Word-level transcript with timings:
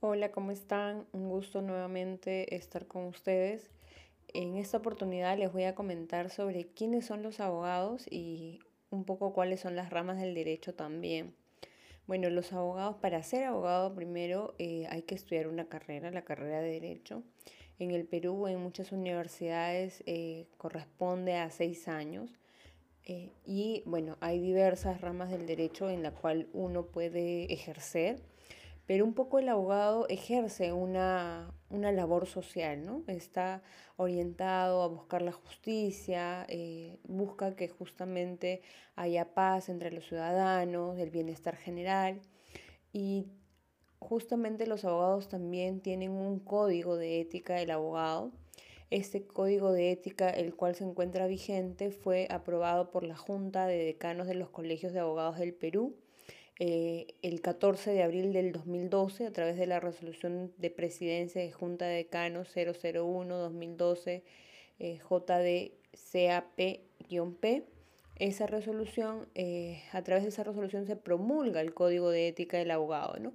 Hola, 0.00 0.30
¿cómo 0.30 0.50
están? 0.50 1.06
Un 1.12 1.30
gusto 1.30 1.62
nuevamente 1.62 2.54
estar 2.54 2.86
con 2.86 3.06
ustedes. 3.06 3.70
En 4.34 4.56
esta 4.58 4.76
oportunidad 4.76 5.38
les 5.38 5.50
voy 5.50 5.64
a 5.64 5.74
comentar 5.74 6.28
sobre 6.28 6.66
quiénes 6.66 7.06
son 7.06 7.22
los 7.22 7.40
abogados 7.40 8.06
y 8.10 8.60
un 8.90 9.04
poco 9.04 9.32
cuáles 9.32 9.60
son 9.60 9.74
las 9.74 9.88
ramas 9.88 10.20
del 10.20 10.34
derecho 10.34 10.74
también. 10.74 11.34
Bueno, 12.06 12.28
los 12.28 12.52
abogados, 12.52 12.96
para 12.96 13.22
ser 13.22 13.44
abogado 13.44 13.94
primero 13.94 14.54
eh, 14.58 14.86
hay 14.90 15.00
que 15.00 15.14
estudiar 15.14 15.48
una 15.48 15.64
carrera, 15.64 16.10
la 16.10 16.26
carrera 16.26 16.60
de 16.60 16.72
derecho. 16.72 17.22
En 17.78 17.90
el 17.90 18.04
Perú, 18.04 18.48
en 18.48 18.60
muchas 18.60 18.92
universidades, 18.92 20.02
eh, 20.04 20.46
corresponde 20.58 21.36
a 21.36 21.48
seis 21.48 21.88
años. 21.88 22.34
Eh, 23.06 23.32
y 23.46 23.82
bueno, 23.86 24.18
hay 24.20 24.40
diversas 24.40 25.00
ramas 25.00 25.30
del 25.30 25.46
derecho 25.46 25.88
en 25.88 26.02
la 26.02 26.10
cual 26.10 26.50
uno 26.52 26.84
puede 26.84 27.50
ejercer 27.50 28.20
pero 28.86 29.04
un 29.04 29.14
poco 29.14 29.38
el 29.38 29.48
abogado 29.48 30.06
ejerce 30.08 30.72
una, 30.72 31.52
labor 31.70 32.26
social, 32.26 32.84
¿no? 32.84 33.02
Está 33.08 33.62
orientado 33.96 34.82
a 34.82 34.88
buscar 34.88 35.22
la 35.22 35.32
justicia, 35.32 36.46
eh, 36.48 36.98
busca 37.04 37.56
que 37.56 37.68
justamente 37.68 38.62
haya 38.94 39.34
paz 39.34 39.68
entre 39.68 39.90
los 39.90 40.06
ciudadanos, 40.06 40.98
el 40.98 41.10
bienestar 41.10 41.56
general 41.56 42.20
y 42.92 43.26
justamente 43.98 44.66
los 44.66 44.84
abogados 44.84 45.28
también 45.28 45.80
tienen 45.80 46.12
un 46.12 46.38
código 46.38 46.96
de 46.96 47.20
ética 47.20 47.54
del 47.54 47.72
abogado. 47.72 48.30
Este 48.90 49.26
código 49.26 49.72
de 49.72 49.90
ética, 49.90 50.30
el 50.30 50.54
cual 50.54 50.76
se 50.76 50.84
encuentra 50.84 51.26
vigente, 51.26 51.90
fue 51.90 52.28
aprobado 52.30 52.92
por 52.92 53.02
la 53.02 53.16
Junta 53.16 53.66
de 53.66 53.78
Decanos 53.84 54.28
de 54.28 54.34
los 54.34 54.48
Colegios 54.50 54.92
de 54.92 55.00
Abogados 55.00 55.38
del 55.38 55.54
Perú 55.54 55.96
eh, 56.58 57.08
el 57.20 57.42
14 57.42 57.90
de 57.90 58.02
abril 58.02 58.32
del 58.32 58.52
2012 58.52 59.26
a 59.26 59.32
través 59.32 59.58
de 59.58 59.66
la 59.66 59.78
resolución 59.78 60.52
de 60.56 60.70
presidencia 60.70 61.42
de 61.42 61.52
Junta 61.52 61.84
de 61.84 61.96
Decanos 61.96 62.56
001-2012 62.56 64.22
eh, 64.78 64.98
JDCAP-P. 66.02 67.64
Esa 68.18 68.46
resolución, 68.46 69.28
eh, 69.34 69.82
a 69.92 70.02
través 70.02 70.22
de 70.24 70.30
esa 70.30 70.44
resolución 70.44 70.86
se 70.86 70.96
promulga 70.96 71.60
el 71.60 71.74
Código 71.74 72.08
de 72.10 72.28
Ética 72.28 72.56
del 72.56 72.70
Abogado. 72.70 73.18
¿no? 73.18 73.34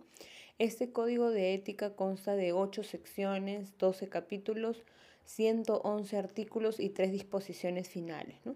Este 0.57 0.91
Código 0.91 1.29
de 1.29 1.53
Ética 1.53 1.95
consta 1.95 2.35
de 2.35 2.53
8 2.53 2.81
secciones, 2.83 3.77
12 3.77 4.09
capítulos, 4.09 4.83
111 5.25 6.17
artículos 6.17 6.79
y 6.79 6.89
3 6.89 7.11
disposiciones 7.11 7.89
finales. 7.89 8.37
¿no? 8.45 8.55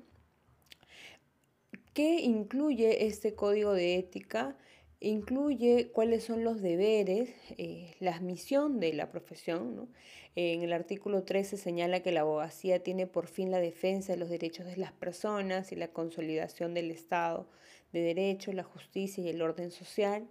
¿Qué 1.95 2.19
incluye 2.19 3.05
este 3.05 3.35
código 3.35 3.71
de 3.73 3.95
ética? 3.95 4.57
Incluye 4.99 5.91
cuáles 5.93 6.25
son 6.25 6.43
los 6.43 6.61
deberes, 6.61 7.29
eh, 7.57 7.95
la 8.01 8.19
misión 8.19 8.81
de 8.81 8.91
la 8.91 9.09
profesión. 9.11 9.88
En 10.35 10.61
el 10.61 10.73
artículo 10.73 11.23
13 11.23 11.55
señala 11.55 12.01
que 12.01 12.11
la 12.11 12.19
abogacía 12.19 12.83
tiene 12.83 13.07
por 13.07 13.27
fin 13.27 13.49
la 13.49 13.59
defensa 13.59 14.11
de 14.11 14.19
los 14.19 14.29
derechos 14.29 14.66
de 14.66 14.75
las 14.75 14.91
personas 14.91 15.71
y 15.71 15.77
la 15.77 15.88
consolidación 15.88 16.73
del 16.73 16.91
Estado 16.91 17.47
de 17.93 18.01
Derecho, 18.01 18.51
la 18.51 18.63
justicia 18.63 19.23
y 19.23 19.29
el 19.29 19.41
orden 19.41 19.71
social. 19.71 20.27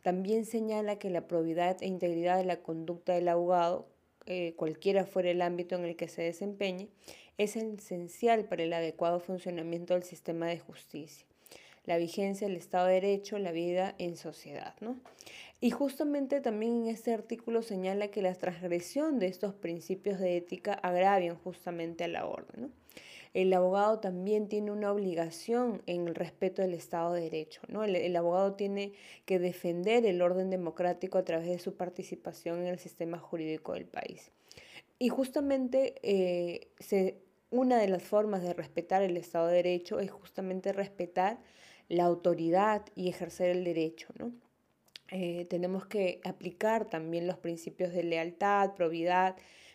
También 0.00 0.46
señala 0.46 0.98
que 0.98 1.10
la 1.10 1.28
probidad 1.28 1.82
e 1.82 1.88
integridad 1.88 2.38
de 2.38 2.46
la 2.46 2.62
conducta 2.62 3.12
del 3.12 3.28
abogado, 3.28 3.86
eh, 4.24 4.54
cualquiera 4.56 5.04
fuera 5.04 5.30
el 5.30 5.42
ámbito 5.42 5.74
en 5.74 5.84
el 5.84 5.94
que 5.94 6.08
se 6.08 6.22
desempeñe, 6.22 6.88
es 7.38 7.56
esencial 7.56 8.44
para 8.44 8.62
el 8.62 8.72
adecuado 8.72 9.20
funcionamiento 9.20 9.94
del 9.94 10.02
sistema 10.02 10.46
de 10.46 10.58
justicia, 10.58 11.26
la 11.84 11.96
vigencia 11.96 12.46
del 12.46 12.56
Estado 12.56 12.86
de 12.86 12.94
Derecho, 12.94 13.38
la 13.38 13.52
vida 13.52 13.94
en 13.98 14.16
sociedad. 14.16 14.74
¿no? 14.80 14.96
Y 15.60 15.70
justamente 15.70 16.40
también 16.40 16.82
en 16.82 16.86
este 16.88 17.12
artículo 17.12 17.62
señala 17.62 18.08
que 18.08 18.22
la 18.22 18.34
transgresión 18.34 19.18
de 19.18 19.28
estos 19.28 19.54
principios 19.54 20.18
de 20.18 20.36
ética 20.36 20.74
agravian 20.74 21.36
justamente 21.36 22.04
a 22.04 22.08
la 22.08 22.26
orden. 22.26 22.62
¿no? 22.62 22.70
El 23.34 23.52
abogado 23.54 23.98
también 23.98 24.48
tiene 24.48 24.70
una 24.70 24.92
obligación 24.92 25.82
en 25.86 26.06
el 26.06 26.14
respeto 26.14 26.60
del 26.60 26.74
Estado 26.74 27.14
de 27.14 27.22
Derecho. 27.22 27.62
¿no? 27.68 27.82
El, 27.82 27.96
el, 27.96 28.14
abogado 28.14 28.54
tiene 28.54 28.92
que 29.24 29.38
defender 29.38 30.04
el 30.04 30.20
orden 30.20 30.50
democrático 30.50 31.16
a 31.16 31.24
través 31.24 31.48
de 31.48 31.58
su 31.58 31.74
participación 31.74 32.60
en 32.60 32.66
el 32.66 32.78
sistema 32.78 33.18
jurídico 33.18 33.72
del 33.72 33.86
país. 33.86 34.30
Y 35.02 35.08
justamente 35.08 35.96
eh, 36.04 36.70
una 37.50 37.76
de 37.78 37.88
las 37.88 38.04
formas 38.04 38.40
de 38.40 38.54
respetar 38.54 39.02
el 39.02 39.16
Estado 39.16 39.48
de 39.48 39.56
Derecho 39.56 39.98
es 39.98 40.12
justamente 40.12 40.72
respetar 40.72 41.40
la 41.88 42.04
autoridad 42.04 42.84
y 42.94 43.08
ejercer 43.08 43.50
el 43.50 43.64
derecho. 43.64 44.06
¿no? 44.16 44.30
Eh, 45.10 45.46
tenemos 45.46 45.86
que 45.86 46.20
aplicar 46.22 46.88
también 46.88 47.26
los 47.26 47.36
principios 47.36 47.92
de 47.92 48.04
lealtad, 48.04 48.74
probidad, 48.76 49.34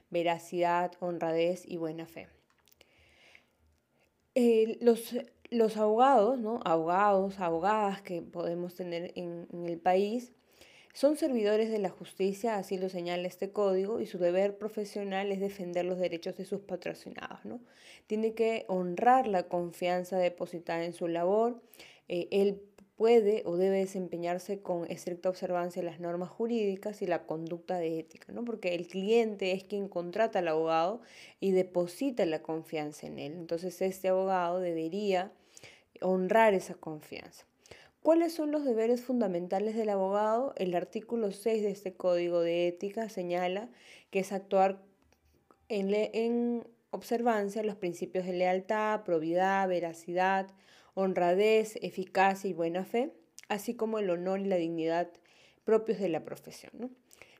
veracidad, 0.09 0.93
honradez 1.01 1.65
y 1.67 1.75
buena 1.75 2.05
fe. 2.05 2.29
Los, 4.79 5.13
los, 5.49 5.75
abogados, 5.75 6.39
¿no? 6.39 6.61
abogados, 6.63 7.41
abogadas 7.41 8.01
que 8.01 8.21
podemos 8.21 8.75
tener 8.75 9.11
en, 9.15 9.45
en 9.51 9.65
el 9.65 9.77
país, 9.77 10.31
son 10.97 11.15
servidores 11.15 11.69
de 11.69 11.77
la 11.77 11.91
justicia, 11.91 12.57
así 12.57 12.75
lo 12.79 12.89
señala 12.89 13.27
este 13.27 13.51
código, 13.51 14.01
y 14.01 14.07
su 14.07 14.17
deber 14.17 14.57
profesional 14.57 15.31
es 15.31 15.39
defender 15.39 15.85
los 15.85 15.99
derechos 15.99 16.35
de 16.37 16.45
sus 16.45 16.61
patrocinados. 16.61 17.45
¿no? 17.45 17.59
Tiene 18.07 18.33
que 18.33 18.65
honrar 18.67 19.27
la 19.27 19.43
confianza 19.43 20.17
depositada 20.17 20.83
en 20.83 20.93
su 20.93 21.07
labor. 21.07 21.61
Eh, 22.07 22.27
él 22.31 22.63
puede 22.95 23.43
o 23.45 23.57
debe 23.57 23.77
desempeñarse 23.77 24.63
con 24.63 24.89
estricta 24.89 25.29
observancia 25.29 25.83
de 25.83 25.87
las 25.87 25.99
normas 25.99 26.29
jurídicas 26.29 27.03
y 27.03 27.05
la 27.05 27.27
conducta 27.27 27.77
de 27.77 27.99
ética, 27.99 28.33
¿no? 28.33 28.43
porque 28.43 28.73
el 28.73 28.87
cliente 28.87 29.51
es 29.51 29.65
quien 29.65 29.89
contrata 29.89 30.39
al 30.39 30.47
abogado 30.47 31.01
y 31.39 31.51
deposita 31.51 32.25
la 32.25 32.41
confianza 32.41 33.05
en 33.05 33.19
él. 33.19 33.33
Entonces 33.33 33.83
este 33.83 34.07
abogado 34.07 34.59
debería 34.59 35.31
honrar 36.01 36.55
esa 36.55 36.73
confianza. 36.73 37.45
¿Cuáles 38.07 38.33
son 38.33 38.51
los 38.51 38.63
deberes 38.63 39.01
fundamentales 39.01 39.75
del 39.75 39.89
abogado? 39.89 40.53
El 40.55 40.73
artículo 40.75 41.33
6 41.33 41.61
de 41.61 41.71
este 41.71 41.93
Código 41.93 42.39
de 42.39 42.69
Ética 42.69 43.09
señala 43.09 43.69
que 44.11 44.19
es 44.19 44.31
actuar 44.31 44.81
en, 45.67 45.93
en 45.93 46.65
observancia 46.91 47.63
los 47.63 47.75
principios 47.75 48.25
de 48.25 48.31
lealtad, 48.31 49.03
probidad, 49.03 49.67
veracidad, 49.67 50.47
honradez, 50.93 51.75
eficacia 51.81 52.49
y 52.49 52.53
buena 52.53 52.85
fe, 52.85 53.11
así 53.49 53.75
como 53.75 53.99
el 53.99 54.09
honor 54.09 54.39
y 54.39 54.45
la 54.45 54.55
dignidad 54.55 55.09
propios 55.65 55.99
de 55.99 56.07
la 56.07 56.23
profesión. 56.23 56.95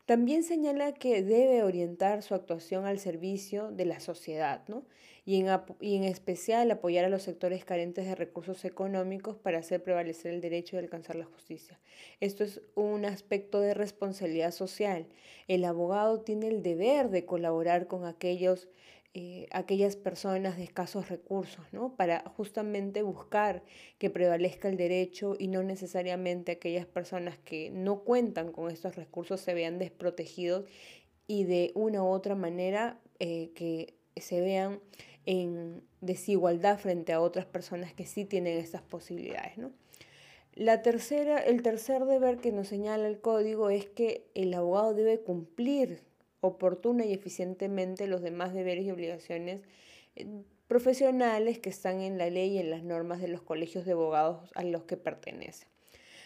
También 0.07 0.43
señala 0.43 0.93
que 0.93 1.21
debe 1.21 1.63
orientar 1.63 2.23
su 2.23 2.33
actuación 2.33 2.85
al 2.85 2.97
servicio 2.97 3.71
de 3.73 3.83
la 3.83 3.99
sociedad 3.99 4.63
¿no? 4.69 4.85
y, 5.25 5.37
en, 5.37 5.47
y 5.81 5.97
en 5.97 6.05
especial 6.05 6.71
apoyar 6.71 7.03
a 7.03 7.09
los 7.09 7.23
sectores 7.23 7.65
carentes 7.65 8.05
de 8.05 8.15
recursos 8.15 8.63
económicos 8.63 9.35
para 9.35 9.57
hacer 9.57 9.83
prevalecer 9.83 10.33
el 10.33 10.39
derecho 10.39 10.77
de 10.77 10.83
alcanzar 10.83 11.17
la 11.17 11.25
justicia. 11.25 11.77
Esto 12.21 12.45
es 12.45 12.61
un 12.73 13.03
aspecto 13.03 13.59
de 13.59 13.73
responsabilidad 13.73 14.51
social. 14.51 15.07
El 15.49 15.65
abogado 15.65 16.21
tiene 16.21 16.47
el 16.47 16.63
deber 16.63 17.09
de 17.09 17.25
colaborar 17.25 17.87
con 17.87 18.05
aquellos 18.05 18.69
eh, 19.19 19.47
aquellas 19.51 19.95
personas 19.95 20.57
de 20.57 20.63
escasos 20.63 21.09
recursos, 21.09 21.65
¿no? 21.71 21.95
Para 21.95 22.19
justamente 22.37 23.01
buscar 23.01 23.63
que 23.97 24.11
prevalezca 24.11 24.69
el 24.69 24.77
derecho 24.77 25.35
y 25.39 25.47
no 25.47 25.63
necesariamente 25.63 26.51
aquellas 26.51 26.85
personas 26.85 27.39
que 27.39 27.71
no 27.71 28.03
cuentan 28.03 28.51
con 28.51 28.69
estos 28.69 28.95
recursos 28.95 29.41
se 29.41 29.55
vean 29.55 29.79
desprotegidos 29.79 30.65
y 31.25 31.45
de 31.45 31.71
una 31.73 32.03
u 32.03 32.09
otra 32.09 32.35
manera 32.35 32.99
eh, 33.17 33.49
que 33.55 33.95
se 34.17 34.39
vean 34.39 34.81
en 35.25 35.81
desigualdad 35.99 36.77
frente 36.77 37.11
a 37.11 37.19
otras 37.19 37.47
personas 37.47 37.95
que 37.95 38.05
sí 38.05 38.23
tienen 38.23 38.59
estas 38.59 38.83
posibilidades, 38.83 39.57
¿no? 39.57 39.71
La 40.53 40.83
tercera, 40.83 41.39
el 41.39 41.63
tercer 41.63 42.05
deber 42.05 42.37
que 42.37 42.51
nos 42.51 42.67
señala 42.67 43.07
el 43.07 43.19
código 43.19 43.71
es 43.71 43.87
que 43.87 44.29
el 44.35 44.53
abogado 44.53 44.93
debe 44.93 45.19
cumplir 45.21 46.06
oportuna 46.47 47.05
y 47.05 47.13
eficientemente 47.13 48.07
los 48.07 48.21
demás 48.21 48.53
deberes 48.53 48.85
y 48.85 48.91
obligaciones 48.91 49.61
eh, 50.15 50.27
profesionales 50.67 51.59
que 51.59 51.69
están 51.69 52.01
en 52.01 52.17
la 52.17 52.29
ley 52.29 52.55
y 52.55 52.57
en 52.59 52.69
las 52.69 52.83
normas 52.83 53.21
de 53.21 53.27
los 53.27 53.41
colegios 53.41 53.85
de 53.85 53.93
abogados 53.93 54.51
a 54.55 54.63
los 54.63 54.83
que 54.83 54.97
pertenece. 54.97 55.67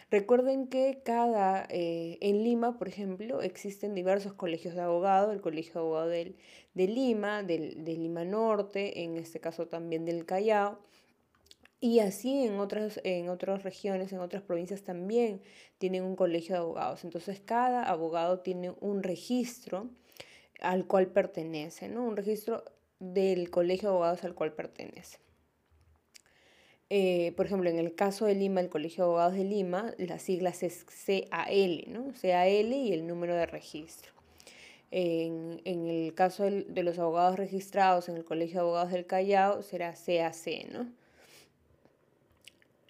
Recuerden 0.09 0.67
que 0.67 1.01
cada, 1.05 1.65
eh, 1.69 2.17
en 2.19 2.43
Lima, 2.43 2.77
por 2.77 2.89
ejemplo, 2.89 3.41
existen 3.41 3.95
diversos 3.95 4.33
colegios 4.33 4.75
de 4.75 4.81
abogados, 4.81 5.33
el 5.33 5.39
Colegio 5.39 5.73
de 5.73 5.79
Abogados 5.79 6.11
de, 6.11 6.87
Lima, 6.87 7.43
del, 7.43 7.85
de 7.85 7.93
Lima 7.95 8.25
Norte, 8.25 9.03
en 9.03 9.15
este 9.15 9.39
caso 9.39 9.67
también 9.67 10.03
del 10.03 10.25
Callao, 10.25 10.79
y 11.79 11.99
así 11.99 12.45
en 12.45 12.59
otras, 12.59 12.99
en 13.03 13.29
otras 13.29 13.63
regiones, 13.63 14.13
en 14.13 14.19
otras 14.19 14.43
provincias 14.43 14.83
también 14.83 15.41
tienen 15.79 16.03
un 16.03 16.15
colegio 16.15 16.55
de 16.55 16.59
abogados. 16.59 17.03
Entonces 17.03 17.39
cada 17.39 17.83
abogado 17.83 18.41
tiene 18.41 18.73
un 18.81 19.01
registro 19.01 19.89
al 20.61 20.85
cual 20.85 21.07
pertenece, 21.07 21.89
¿no? 21.89 22.03
Un 22.03 22.15
registro 22.15 22.63
del 22.99 23.49
colegio 23.49 23.89
de 23.89 23.95
abogados 23.95 24.23
al 24.23 24.35
cual 24.35 24.53
pertenece. 24.53 25.17
Eh, 26.89 27.33
por 27.37 27.45
ejemplo, 27.45 27.69
en 27.69 27.79
el 27.79 27.95
caso 27.95 28.25
de 28.25 28.35
Lima, 28.35 28.59
el 28.59 28.69
Colegio 28.69 29.03
de 29.03 29.09
Abogados 29.09 29.33
de 29.35 29.45
Lima, 29.45 29.93
las 29.97 30.23
siglas 30.23 30.61
es 30.61 30.83
CAL, 30.83 31.85
¿no? 31.87 32.11
CAL 32.21 32.73
y 32.73 32.93
el 32.93 33.07
número 33.07 33.35
de 33.35 33.45
registro. 33.45 34.11
En, 34.91 35.61
el 35.63 36.13
caso 36.15 36.43
de, 36.43 36.83
los 36.83 36.99
abogados 36.99 37.37
registrados 37.37 38.09
en 38.09 38.17
el 38.17 38.25
Colegio 38.25 38.55
de 38.55 38.61
Abogados 38.61 38.91
del 38.91 39.05
Callao 39.05 39.63
será 39.63 39.93
CAC, 39.93 40.69
¿no? 40.69 40.91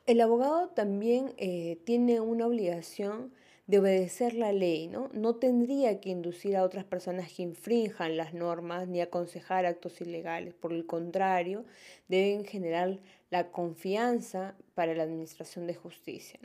El 0.07 0.19
abogado 0.19 0.69
también 0.69 1.35
eh, 1.37 1.77
tiene 1.85 2.19
una 2.21 2.47
obligación 2.47 3.31
de 3.67 3.79
obedecer 3.79 4.33
la 4.33 4.51
ley, 4.51 4.87
¿no? 4.87 5.09
No 5.13 5.35
tendría 5.35 6.01
que 6.01 6.09
inducir 6.09 6.55
a 6.57 6.63
otras 6.63 6.83
personas 6.83 7.31
que 7.31 7.43
infrinjan 7.43 8.17
las 8.17 8.33
normas 8.33 8.87
ni 8.87 9.01
aconsejar 9.01 9.65
actos 9.65 10.01
ilegales. 10.01 10.53
Por 10.53 10.73
el 10.73 10.85
contrario, 10.85 11.65
deben 12.07 12.45
generar 12.45 12.99
la 13.29 13.51
confianza 13.51 14.55
para 14.73 14.93
la 14.93 15.03
administración 15.03 15.67
de 15.67 15.75
justicia. 15.75 16.39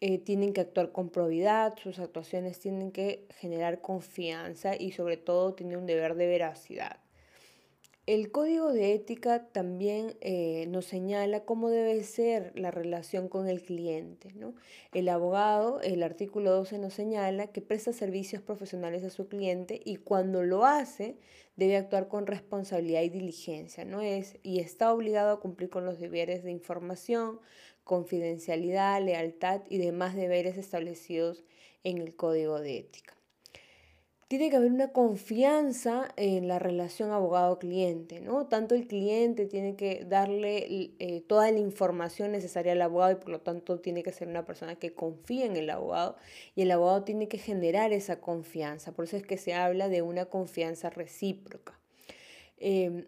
Eh, 0.00 0.18
tienen 0.18 0.52
que 0.52 0.60
actuar 0.60 0.92
con 0.92 1.10
probidad, 1.10 1.76
sus 1.78 1.98
actuaciones 1.98 2.58
tienen 2.58 2.90
que 2.90 3.26
generar 3.36 3.80
confianza 3.80 4.76
y 4.76 4.92
sobre 4.92 5.16
todo 5.16 5.54
tienen 5.54 5.78
un 5.78 5.86
deber 5.86 6.14
de 6.14 6.26
veracidad. 6.26 7.03
El 8.06 8.30
código 8.30 8.70
de 8.70 8.92
ética 8.92 9.46
también 9.46 10.18
eh, 10.20 10.66
nos 10.68 10.84
señala 10.84 11.46
cómo 11.46 11.70
debe 11.70 12.04
ser 12.04 12.52
la 12.54 12.70
relación 12.70 13.30
con 13.30 13.48
el 13.48 13.62
cliente. 13.62 14.34
El 14.92 15.08
abogado, 15.08 15.80
el 15.80 16.02
artículo 16.02 16.50
12 16.50 16.78
nos 16.80 16.92
señala 16.92 17.46
que 17.46 17.62
presta 17.62 17.94
servicios 17.94 18.42
profesionales 18.42 19.04
a 19.04 19.10
su 19.10 19.26
cliente 19.26 19.80
y 19.86 19.96
cuando 19.96 20.42
lo 20.42 20.66
hace 20.66 21.16
debe 21.56 21.78
actuar 21.78 22.08
con 22.08 22.26
responsabilidad 22.26 23.00
y 23.00 23.08
diligencia, 23.08 23.86
¿no? 23.86 24.02
es, 24.02 24.36
y 24.42 24.60
está 24.60 24.92
obligado 24.92 25.32
a 25.32 25.40
cumplir 25.40 25.70
con 25.70 25.86
los 25.86 25.98
deberes 25.98 26.44
de 26.44 26.50
información, 26.50 27.40
confidencialidad, 27.84 29.02
lealtad 29.02 29.62
y 29.70 29.78
demás 29.78 30.14
deberes 30.14 30.58
establecidos 30.58 31.42
en 31.84 31.96
el 32.02 32.14
código 32.14 32.60
de 32.60 32.80
ética 32.80 33.13
tiene 34.28 34.48
que 34.50 34.56
haber 34.56 34.72
una 34.72 34.88
confianza 34.88 36.08
en 36.16 36.48
la 36.48 36.58
relación 36.58 37.10
abogado-cliente, 37.10 38.20
¿no? 38.20 38.46
Tanto 38.46 38.74
el 38.74 38.86
cliente 38.86 39.46
tiene 39.46 39.76
que 39.76 40.04
darle 40.04 40.94
eh, 40.98 41.22
toda 41.26 41.50
la 41.50 41.58
información 41.58 42.32
necesaria 42.32 42.72
al 42.72 42.82
abogado 42.82 43.12
y 43.12 43.16
por 43.16 43.28
lo 43.28 43.40
tanto 43.40 43.80
tiene 43.80 44.02
que 44.02 44.12
ser 44.12 44.28
una 44.28 44.46
persona 44.46 44.76
que 44.76 44.94
confíe 44.94 45.44
en 45.44 45.56
el 45.56 45.68
abogado 45.68 46.16
y 46.54 46.62
el 46.62 46.70
abogado 46.70 47.04
tiene 47.04 47.28
que 47.28 47.38
generar 47.38 47.92
esa 47.92 48.20
confianza. 48.20 48.92
Por 48.92 49.04
eso 49.04 49.16
es 49.16 49.26
que 49.26 49.36
se 49.36 49.54
habla 49.54 49.88
de 49.88 50.02
una 50.02 50.26
confianza 50.26 50.90
recíproca. 50.90 51.78
Em, 52.56 53.06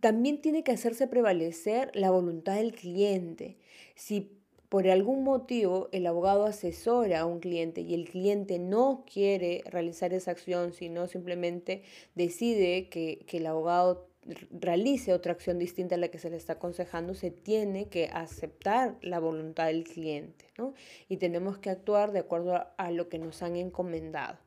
también 0.00 0.40
tiene 0.40 0.62
que 0.62 0.72
hacerse 0.72 1.06
prevalecer 1.08 1.90
la 1.94 2.10
voluntad 2.10 2.56
del 2.56 2.72
cliente. 2.74 3.58
Si 3.94 4.43
por 4.74 4.88
algún 4.88 5.22
motivo 5.22 5.88
el 5.92 6.04
abogado 6.04 6.46
asesora 6.46 7.20
a 7.20 7.26
un 7.26 7.38
cliente 7.38 7.82
y 7.82 7.94
el 7.94 8.08
cliente 8.08 8.58
no 8.58 9.04
quiere 9.06 9.62
realizar 9.66 10.12
esa 10.12 10.32
acción, 10.32 10.72
sino 10.72 11.06
simplemente 11.06 11.84
decide 12.16 12.88
que, 12.88 13.24
el 13.30 13.46
abogado 13.46 14.08
realice 14.50 15.12
otra 15.12 15.30
acción 15.30 15.60
distinta 15.60 15.94
a 15.94 15.98
la 15.98 16.08
que 16.08 16.18
se 16.18 16.28
le 16.28 16.36
está 16.36 16.54
aconsejando, 16.54 17.14
se 17.14 17.30
tiene 17.30 17.86
que 17.86 18.06
aceptar 18.06 18.96
la 19.00 19.20
voluntad 19.20 19.66
del 19.66 19.84
cliente, 19.84 20.46
¿no? 20.58 20.74
Y 21.08 21.18
tenemos 21.18 21.58
que 21.58 21.70
actuar 21.70 22.10
de 22.10 22.18
acuerdo 22.18 22.66
a, 22.76 22.90
lo 22.90 23.08
que 23.08 23.20
nos 23.20 23.44
han 23.44 23.54
encomendado. 23.54 24.38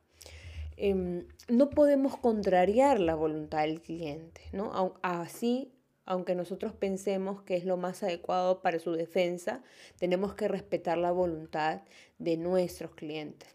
Em, 0.76 1.26
no 1.48 1.70
podemos 1.70 2.18
contrariar 2.18 3.00
la 3.00 3.14
voluntad 3.14 3.62
del 3.62 3.80
cliente, 3.80 4.42
¿no? 4.52 4.92
Así 5.00 5.72
aunque 6.08 6.34
nosotros 6.34 6.72
pensemos 6.72 7.42
que 7.42 7.54
es 7.54 7.66
lo 7.66 7.76
más 7.76 8.02
adecuado 8.02 8.62
para 8.62 8.78
su 8.78 8.92
defensa, 8.92 9.62
tenemos 9.98 10.34
que 10.34 10.48
respetar 10.48 10.96
la 10.96 11.12
voluntad 11.12 11.82
de 12.18 12.38
nuestros 12.38 12.94
clientes. 12.94 13.50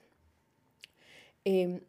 Em, 1.45 1.81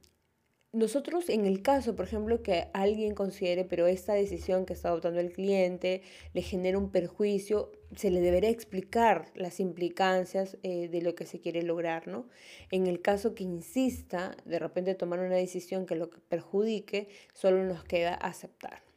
nosotros 0.72 1.28
en 1.28 1.44
el 1.44 1.60
caso, 1.60 1.94
por 1.94 2.06
ejemplo, 2.06 2.42
que 2.42 2.68
alguien 2.72 3.14
considere, 3.14 3.66
pero 3.66 3.86
esta 3.86 4.14
decisión 4.14 4.64
que 4.64 4.72
está 4.72 4.88
adoptando 4.88 5.20
el 5.20 5.32
cliente 5.32 6.00
le 6.32 6.40
genera 6.40 6.78
un 6.78 6.90
perjuicio, 6.90 7.70
se 7.94 8.10
le 8.10 8.22
deberá 8.22 8.48
explicar 8.48 9.26
las 9.34 9.60
implicancias 9.60 10.56
eh, 10.62 10.88
de 10.88 11.02
lo 11.02 11.14
que 11.14 11.26
se 11.26 11.40
quiere 11.40 11.62
lograr, 11.62 12.08
¿no? 12.08 12.26
En 12.70 12.86
el 12.86 13.02
caso 13.02 13.34
que 13.34 13.44
insista 13.44 14.34
de 14.46 14.58
repente 14.58 14.94
tomar 14.94 15.20
una 15.20 15.36
decisión 15.36 15.84
que 15.84 15.94
lo 15.94 16.08
perjudique, 16.08 17.08
solo 17.34 17.64
nos 17.64 17.84
queda 17.84 18.14
aceptar. 18.14 18.93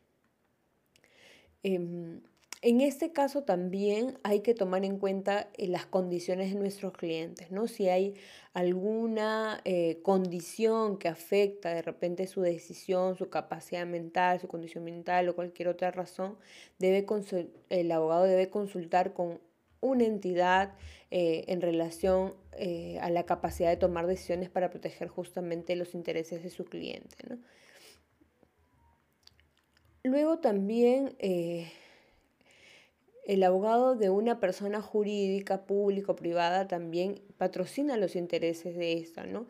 Em, 1.68 2.22
en 2.62 2.80
este 2.80 3.12
caso 3.12 3.44
también 3.44 4.18
hay 4.24 4.40
que 4.40 4.54
tomar 4.54 4.86
en 4.86 4.98
cuenta 5.00 5.50
eh, 5.58 5.68
las 5.68 5.86
condiciones 5.86 6.54
de 6.54 6.58
nuestros 6.58 6.94
clientes, 6.94 7.52
¿no? 7.52 7.68
Si 7.68 7.90
hay 7.90 8.16
alguna 8.54 9.60
eh, 9.66 10.00
condición 10.02 10.98
que 10.98 11.10
afecta 11.10 11.74
de 11.74 11.82
repente 11.82 12.26
su 12.28 12.40
decisión, 12.42 13.18
su 13.18 13.30
capacidad 13.30 13.86
mental, 13.86 14.40
su 14.40 14.48
condición 14.48 14.86
mental 14.86 15.28
o 15.28 15.36
cualquier 15.36 15.68
otra 15.68 15.92
razón, 15.92 16.38
debe 16.80 17.06
el 17.70 17.92
abogado 17.92 18.24
debe 18.24 18.50
consultar 18.50 19.14
con 19.14 19.42
una 19.82 20.06
entidad 20.06 20.74
eh, 21.12 21.44
en 21.48 21.62
relación 21.62 22.34
a 23.02 23.10
la 23.12 23.24
capacidad 23.26 23.70
de 23.70 23.78
tomar 23.78 24.08
decisiones 24.08 24.50
para 24.50 24.72
proteger 24.72 25.10
justamente 25.10 25.76
los 25.76 25.94
intereses 25.94 26.44
de 26.44 26.50
su 26.50 26.66
cliente, 26.66 27.18
¿no? 27.30 27.38
Luego 30.08 30.40
también 30.40 31.18
eh, 31.20 31.70
el 33.26 33.44
abogado 33.44 33.98
de 33.98 34.10
una 34.10 34.40
persona 34.40 34.82
jurídica, 34.82 35.66
pública 35.66 36.14
o 36.14 36.16
privada 36.16 36.66
también 36.66 37.22
patrocina 37.38 37.98
los 37.98 38.16
intereses 38.16 38.78
de 38.78 38.94
esta, 38.94 39.26
¿no? 39.26 39.48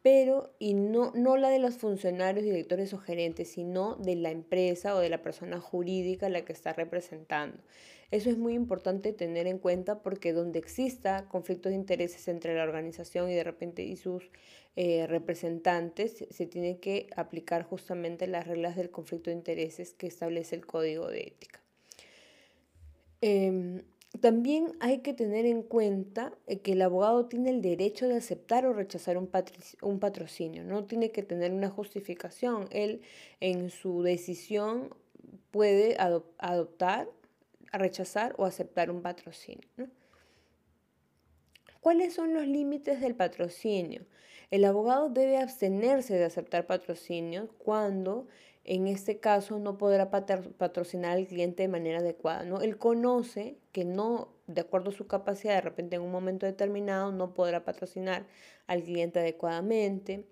Pero, 0.00 0.54
y 0.58 0.72
no, 0.72 1.12
no 1.14 1.36
la 1.36 1.50
de 1.50 1.58
los 1.58 1.76
funcionarios, 1.76 2.42
directores 2.42 2.94
o 2.94 2.98
gerentes, 2.98 3.50
sino 3.50 3.96
de 3.96 4.16
la 4.16 4.30
empresa 4.30 4.94
o 4.94 4.98
de 4.98 5.10
la 5.10 5.20
persona 5.20 5.60
jurídica 5.60 6.26
a 6.26 6.30
la 6.30 6.42
que 6.42 6.54
está 6.54 6.72
representando. 6.72 7.58
Eso 8.10 8.30
es 8.30 8.38
muy 8.38 8.54
importante 8.54 9.12
tener 9.12 9.46
en 9.46 9.58
cuenta 9.58 10.02
porque 10.02 10.32
donde 10.32 10.58
exista 10.58 11.28
conflictos 11.28 11.70
de 11.70 11.76
intereses 11.76 12.26
entre 12.28 12.54
la 12.54 12.62
organización 12.62 13.30
y 13.30 13.34
de 13.34 13.44
repente 13.44 13.82
y 13.82 13.96
sus 13.96 14.30
eh, 14.76 15.06
representantes, 15.06 16.24
se 16.30 16.46
tiene 16.46 16.78
que 16.78 17.08
aplicar 17.16 17.64
justamente 17.64 18.26
las 18.26 18.46
reglas 18.46 18.76
del 18.76 18.90
conflicto 18.90 19.28
de 19.28 19.36
intereses 19.36 19.92
que 19.92 20.06
establece 20.06 20.56
el 20.56 20.64
código 20.64 21.08
de 21.08 21.20
ética. 21.20 21.60
Em, 23.20 23.82
también 24.20 24.72
hay 24.80 24.98
que 24.98 25.12
tener 25.12 25.44
en 25.44 25.62
cuenta 25.62 26.32
eh, 26.46 26.60
que 26.60 26.72
el 26.72 26.82
abogado 26.82 27.26
tiene 27.26 27.50
el 27.50 27.60
derecho 27.60 28.08
de 28.08 28.16
aceptar 28.16 28.64
o 28.64 28.72
rechazar 28.72 29.18
un, 29.18 29.28
un 29.82 29.98
patrocinio, 29.98 30.64
no 30.64 30.84
tiene 30.84 31.10
que 31.10 31.22
tener 31.22 31.52
una 31.52 31.68
justificación. 31.68 32.68
Él 32.70 33.02
en 33.40 33.68
su 33.70 34.02
decisión 34.02 34.94
puede 35.50 35.96
adoptar 35.98 37.08
rechazar 37.72 38.34
o 38.38 38.44
aceptar 38.44 38.90
un 38.90 39.02
patrocinio. 39.02 39.68
¿Cuáles 41.80 42.14
son 42.14 42.34
los 42.34 42.46
límites 42.46 43.00
del 43.00 43.14
patrocinio? 43.14 44.04
El 44.50 44.64
abogado 44.64 45.10
debe 45.10 45.38
abstenerse 45.38 46.14
de 46.14 46.24
aceptar 46.24 46.66
patrocinios 46.66 47.50
cuando 47.58 48.26
en 48.64 48.86
este 48.86 49.18
caso 49.18 49.58
no 49.58 49.78
podrá 49.78 50.10
patrocinar 50.10 51.16
al 51.16 51.26
cliente 51.26 51.62
de 51.62 51.68
manera 51.68 51.98
adecuada. 51.98 52.44
¿no? 52.44 52.60
Él 52.60 52.76
conoce 52.76 53.56
que 53.72 53.84
no, 53.84 54.28
de 54.46 54.60
acuerdo 54.60 54.90
a 54.90 54.94
su 54.94 55.06
capacidad, 55.06 55.54
de 55.54 55.62
repente 55.62 55.96
en 55.96 56.02
un 56.02 56.10
momento 56.10 56.44
determinado 56.44 57.12
no 57.12 57.32
podrá 57.32 57.64
patrocinar 57.64 58.26
al 58.66 58.82
cliente 58.82 59.20
adecuadamente. 59.20 60.26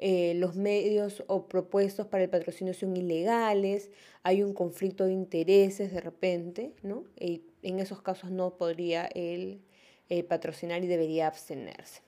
Eh, 0.00 0.34
los 0.36 0.54
medios 0.54 1.24
o 1.26 1.48
propuestos 1.48 2.06
para 2.06 2.22
el 2.22 2.30
patrocinio 2.30 2.72
son 2.72 2.96
ilegales, 2.96 3.90
hay 4.22 4.44
un 4.44 4.54
conflicto 4.54 5.04
de 5.06 5.12
intereses 5.12 5.92
de 5.92 6.00
repente, 6.00 6.72
¿no? 6.82 7.04
Y 7.18 7.42
en 7.62 7.80
esos 7.80 8.00
casos 8.00 8.30
no 8.30 8.56
podría 8.56 9.06
él 9.06 9.60
eh, 10.08 10.22
patrocinar 10.22 10.84
y 10.84 10.86
debería 10.86 11.26
abstenerse. 11.26 12.02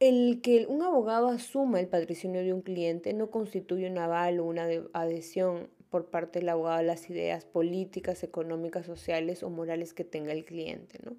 El 0.00 0.40
que 0.42 0.66
un 0.66 0.82
abogado 0.82 1.28
asuma 1.28 1.78
el 1.78 1.88
patrocinio 1.88 2.42
de 2.42 2.52
un 2.52 2.62
cliente 2.62 3.12
no 3.12 3.30
constituye 3.30 3.88
un 3.90 3.98
aval 3.98 4.40
o 4.40 4.44
una 4.44 4.66
adhesión 4.94 5.68
por 5.90 6.06
parte 6.06 6.40
del 6.40 6.48
abogado 6.48 6.78
a 6.78 6.82
las 6.82 7.08
ideas 7.08 7.44
políticas, 7.44 8.24
económicas, 8.24 8.86
sociales 8.86 9.42
o 9.42 9.50
morales 9.50 9.94
que 9.94 10.04
tenga 10.04 10.32
el 10.32 10.44
cliente. 10.44 10.98
¿no? 11.04 11.16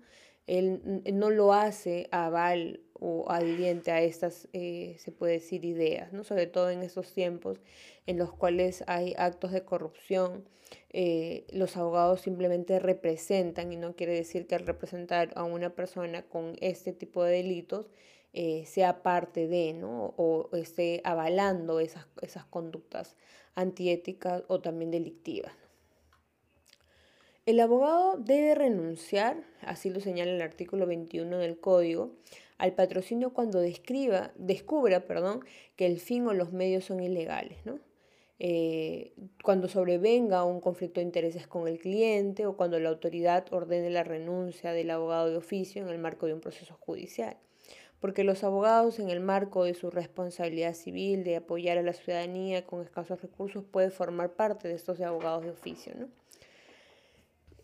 Él 0.48 1.02
no 1.14 1.30
lo 1.30 1.54
hace 1.54 2.10
aval 2.12 2.82
o 3.00 3.30
adhiriente 3.30 3.92
a 3.92 4.02
estas, 4.02 4.48
eh, 4.54 4.96
se 5.00 5.12
puede 5.12 5.34
decir, 5.34 5.66
ideas, 5.66 6.14
¿no? 6.14 6.24
sobre 6.24 6.48
todo 6.48 6.70
en 6.70 6.82
estos 6.84 7.14
tiempos 7.14 7.60
en 8.06 8.18
los 8.18 8.34
cuales 8.34 8.84
hay 8.88 9.14
actos 9.18 9.52
de 9.52 9.64
corrupción. 9.64 10.46
Eh, 10.90 11.46
los 11.52 11.78
abogados 11.78 12.22
simplemente 12.22 12.80
representan 12.80 13.72
y 13.72 13.76
no 13.76 13.96
quiere 13.96 14.14
decir 14.14 14.48
que 14.48 14.56
al 14.56 14.66
representar 14.66 15.32
a 15.36 15.44
una 15.44 15.76
persona 15.76 16.24
con 16.24 16.56
este 16.62 16.94
tipo 16.94 17.24
de 17.24 17.34
delitos 17.34 17.88
eh, 18.34 18.66
sea 18.66 19.04
parte 19.04 19.48
de, 19.48 19.74
¿no? 19.74 20.14
o 20.18 20.50
esté 20.56 21.02
avalando 21.04 21.80
esas, 21.80 22.08
esas 22.22 22.46
conductas 22.46 23.16
antiéticas 23.56 24.44
o 24.48 24.60
también 24.60 24.92
delictivas. 24.92 25.54
El 27.46 27.60
abogado 27.60 28.18
debe 28.18 28.56
renunciar, 28.56 29.44
así 29.62 29.92
lo 29.92 30.00
señala 30.00 30.32
el 30.32 30.42
artículo 30.42 30.88
21 30.88 31.38
del 31.38 31.60
Código, 31.60 32.16
al 32.58 32.74
patrocinio 32.74 33.34
cuando 33.34 33.60
describa, 33.60 34.32
descubra 34.36 35.06
perdón, 35.06 35.42
que 35.76 35.86
el 35.86 36.00
fin 36.00 36.28
o 36.28 36.34
los 36.34 36.54
medios 36.54 36.86
son 36.86 37.02
ilegales. 37.02 37.66
¿no? 37.66 37.80
Eh, 38.38 39.14
cuando 39.44 39.70
sobrevenga 39.70 40.44
un 40.44 40.60
conflicto 40.60 41.00
de 41.00 41.06
intereses 41.06 41.48
con 41.48 41.68
el 41.68 41.80
cliente 41.80 42.46
o 42.46 42.58
cuando 42.58 42.80
la 42.80 42.90
autoridad 42.90 43.46
ordene 43.54 43.90
la 43.90 44.04
renuncia 44.04 44.74
del 44.74 44.92
abogado 44.92 45.30
de 45.30 45.38
oficio 45.38 45.82
en 45.82 45.90
el 45.90 46.00
marco 46.00 46.26
de 46.26 46.34
un 46.34 46.42
proceso 46.42 46.76
judicial. 46.80 47.38
Porque 48.02 48.26
los 48.26 48.44
abogados 48.44 49.00
en 49.00 49.10
el 49.10 49.22
marco 49.22 49.64
de 49.64 49.74
su 49.74 49.90
responsabilidad 49.90 50.74
civil 50.74 51.24
de 51.24 51.38
apoyar 51.38 51.78
a 51.78 51.82
la 51.82 51.94
ciudadanía 51.94 52.66
con 52.66 52.82
escasos 52.82 53.22
recursos 53.22 53.64
pueden 53.64 53.92
formar 53.92 54.34
parte 54.34 54.68
de 54.68 54.76
estos 54.76 55.00
abogados 55.00 55.46
de 55.46 55.52
oficio. 55.52 55.94
¿no? 55.98 56.08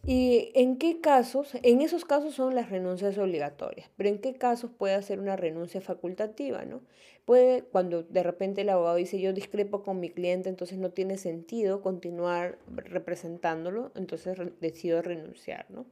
¿Y 0.04 0.52
en 0.56 0.78
qué 0.78 1.00
casos? 1.00 1.52
En 1.62 1.82
esos 1.82 2.06
casos 2.06 2.34
son 2.34 2.56
las 2.56 2.72
renuncias 2.72 3.18
obligatorias, 3.20 3.90
pero 3.98 4.10
¿en 4.10 4.18
qué 4.18 4.34
casos 4.34 4.72
puede 4.76 4.96
hacer 4.96 5.20
una 5.20 5.36
renuncia 5.36 5.80
facultativa? 5.80 6.66
¿no? 6.66 6.82
Puede, 7.26 7.64
cuando 7.64 8.02
de 8.02 8.24
repente 8.24 8.62
el 8.62 8.70
abogado 8.70 8.96
dice 8.96 9.22
yo 9.22 9.32
discrepo 9.32 9.84
con 9.84 10.00
mi 10.00 10.10
cliente, 10.10 10.50
entonces 10.50 10.80
no 10.80 10.90
tiene 10.90 11.18
sentido 11.18 11.82
continuar 11.82 12.58
representándolo, 12.68 13.92
entonces 13.96 14.38
decido 14.60 15.04
renunciar. 15.04 15.68
¿no? 15.70 15.86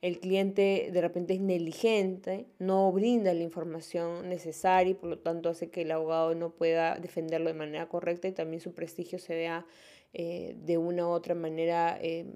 El 0.00 0.20
cliente 0.20 0.90
de 0.92 1.00
repente 1.00 1.34
es 1.34 1.40
negligente, 1.40 2.46
no 2.60 2.92
brinda 2.92 3.34
la 3.34 3.42
información 3.42 4.28
necesaria 4.28 4.92
y 4.92 4.94
por 4.94 5.10
lo 5.10 5.18
tanto 5.18 5.48
hace 5.48 5.70
que 5.70 5.82
el 5.82 5.90
abogado 5.90 6.36
no 6.36 6.50
pueda 6.50 7.00
defenderlo 7.00 7.48
de 7.48 7.54
manera 7.54 7.88
correcta 7.88 8.28
y 8.28 8.32
también 8.32 8.60
su 8.60 8.74
prestigio 8.74 9.18
se 9.18 9.34
vea 9.34 9.66
eh, 10.12 10.54
de 10.56 10.78
una 10.78 11.08
u 11.08 11.10
otra 11.10 11.34
manera. 11.34 11.98
Eh, 12.00 12.26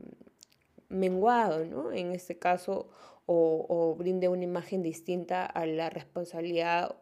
menguado, 0.88 1.64
¿no? 1.64 1.92
En 1.92 2.12
este 2.12 2.38
caso, 2.38 2.88
o, 3.26 3.94
brinde 3.98 4.28
una 4.28 4.44
imagen 4.44 4.82
distinta 4.82 5.46
a 5.46 5.66
la 5.66 5.90
responsabilidad 5.90 6.96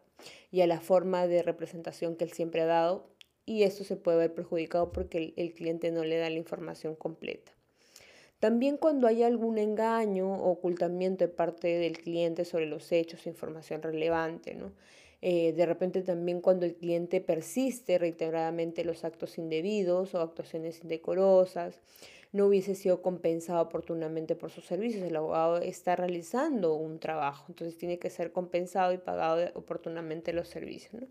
y 0.50 0.60
a 0.60 0.66
la 0.66 0.80
forma 0.80 1.26
de 1.26 1.42
representación 1.42 2.16
que 2.16 2.24
él 2.24 2.32
siempre 2.32 2.62
ha 2.62 2.66
dado, 2.66 3.08
y 3.44 3.64
esto 3.64 3.84
se 3.84 3.96
puede 3.96 4.18
ver 4.18 4.34
perjudicado 4.34 4.92
porque 4.92 5.34
el, 5.36 5.52
cliente 5.52 5.90
no 5.90 6.04
le 6.04 6.18
da 6.18 6.30
la 6.30 6.36
información 6.36 6.94
completa. 6.94 7.52
También 8.38 8.76
cuando 8.76 9.06
hay 9.06 9.22
algún 9.22 9.58
engaño 9.58 10.32
o 10.32 10.50
ocultamiento 10.50 11.24
de 11.24 11.32
parte 11.32 11.78
del 11.78 11.98
cliente 11.98 12.44
sobre 12.44 12.66
los 12.66 12.90
hechos, 12.92 13.26
información 13.26 13.82
relevante, 13.82 14.54
¿no? 14.54 14.72
Eh, 15.24 15.52
de 15.52 15.66
repente 15.66 16.02
también 16.02 16.40
cuando 16.40 16.66
el 16.66 16.74
cliente 16.74 17.20
persiste 17.20 17.96
reiteradamente 17.96 18.84
los 18.84 19.04
actos 19.04 19.38
indebidos 19.38 20.14
o 20.16 20.20
actuaciones 20.20 20.80
indecorosas, 20.82 21.78
no 22.32 22.46
hubiese 22.46 22.74
sido 22.74 23.02
compensado 23.02 23.60
oportunamente 23.62 24.34
por 24.34 24.50
sus 24.50 24.64
servicios. 24.64 25.04
El 25.04 25.16
abogado 25.16 25.58
está 25.58 25.96
realizando 25.96 26.74
un 26.74 26.98
trabajo, 26.98 27.44
entonces 27.48 27.76
tiene 27.76 27.98
que 27.98 28.10
ser 28.10 28.32
compensado 28.32 28.92
y 28.92 28.98
pagado 28.98 29.44
oportunamente 29.54 30.32
los 30.32 30.48
servicios. 30.48 31.04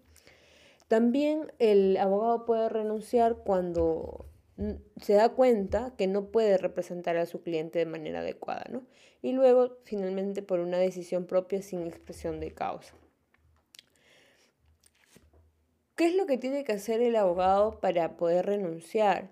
También 0.88 1.54
el 1.60 1.96
abogado 1.98 2.46
puede 2.46 2.68
renunciar 2.68 3.38
cuando 3.38 4.25
se 5.00 5.13
da 5.13 5.30
cuenta 5.30 5.94
que 5.98 6.08
no 6.08 6.25
puede 6.25 6.58
representar 6.58 7.18
a 7.18 7.25
su 7.25 7.42
cliente 7.42 7.80
de 7.80 7.86
manera 7.86 8.20
adecuada, 8.20 8.66
¿no? 8.70 8.84
Y 9.22 9.32
luego, 9.32 9.78
finalmente, 9.84 10.42
por 10.42 10.60
una 10.60 10.78
decisión 10.78 11.25
propia 11.25 11.62
sin 11.62 11.88
expresión 11.88 12.40
de 12.40 12.51
causa. 12.51 12.94
¿Qué 15.96 16.08
es 16.08 16.16
lo 16.16 16.25
que 16.25 16.38
tiene 16.38 16.63
que 16.63 16.74
hacer 16.74 17.01
el 17.01 17.16
abogado 17.16 17.80
para 17.80 18.18
poder 18.18 18.48
renunciar? 18.48 19.30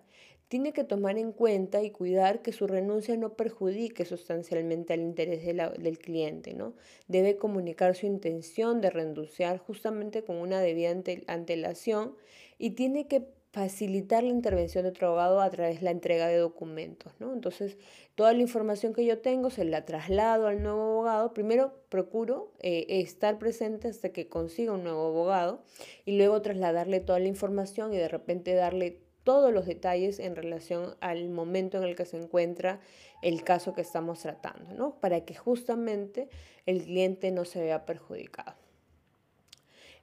Tiene 0.49 0.73
que 0.73 0.83
tomar 0.83 1.17
en 1.17 1.31
cuenta 1.31 1.83
y 1.83 1.91
cuidar 1.91 2.41
que 2.41 2.51
su 2.51 2.65
renuncia 2.65 3.15
no 3.15 3.35
perjudique 3.35 4.03
sustancialmente 4.03 4.93
al 4.93 5.01
interés 5.01 5.45
del 5.45 5.99
cliente, 5.99 6.55
¿no? 6.55 6.73
Debe 7.07 7.37
comunicar 7.37 7.95
su 7.95 8.07
intención 8.07 8.81
de 8.81 8.89
renunciar 8.89 9.59
justamente 9.59 10.23
con 10.23 10.37
una 10.37 10.59
debida 10.59 10.91
antelación 11.27 12.15
y 12.57 12.71
tiene 12.71 13.07
que 13.07 13.27
facilitar 13.51 14.23
la 14.23 14.29
intervención 14.29 14.83
de 14.83 14.89
otro 14.89 15.07
abogado 15.07 15.41
a 15.41 15.49
través 15.49 15.79
de 15.79 15.85
la 15.85 15.91
entrega 15.91 16.27
de 16.27 16.37
documentos, 16.37 17.13
¿no? 17.19 17.31
Entonces, 17.33 17.77
toda 18.15 18.33
la 18.33 18.41
información 18.41 18.93
que 18.93 19.05
yo 19.05 19.19
tengo 19.19 19.51
se 19.51 19.65
la 19.65 19.85
traslado 19.85 20.47
al 20.47 20.63
nuevo 20.63 20.81
abogado. 20.81 21.33
Primero 21.33 21.73
procuro 21.89 22.51
eh, 22.59 22.85
estar 22.89 23.37
presente 23.37 23.87
hasta 23.87 24.09
que 24.09 24.27
consiga 24.27 24.73
un 24.73 24.83
nuevo 24.83 25.07
abogado 25.07 25.63
y 26.05 26.17
luego 26.17 26.41
trasladarle 26.41 26.99
toda 27.01 27.19
la 27.19 27.27
información 27.27 27.93
y 27.93 27.97
de 27.97 28.07
repente 28.07 28.53
darle 28.53 28.99
todos 29.23 29.53
los 29.53 29.65
detalles 29.65 30.19
en 30.19 30.35
relación 30.35 30.95
al 31.01 31.29
momento 31.29 31.77
en 31.77 31.83
el 31.83 31.95
que 31.95 32.05
se 32.05 32.17
encuentra 32.17 32.79
el 33.21 33.43
caso 33.43 33.73
que 33.73 33.81
estamos 33.81 34.19
tratando, 34.19 34.73
¿no? 34.73 34.95
Para 34.99 35.25
que 35.25 35.35
justamente 35.35 36.29
el 36.65 36.83
cliente 36.83 37.31
no 37.31 37.45
se 37.45 37.61
vea 37.61 37.85
perjudicado. 37.85 38.55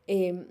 Em, 0.07 0.47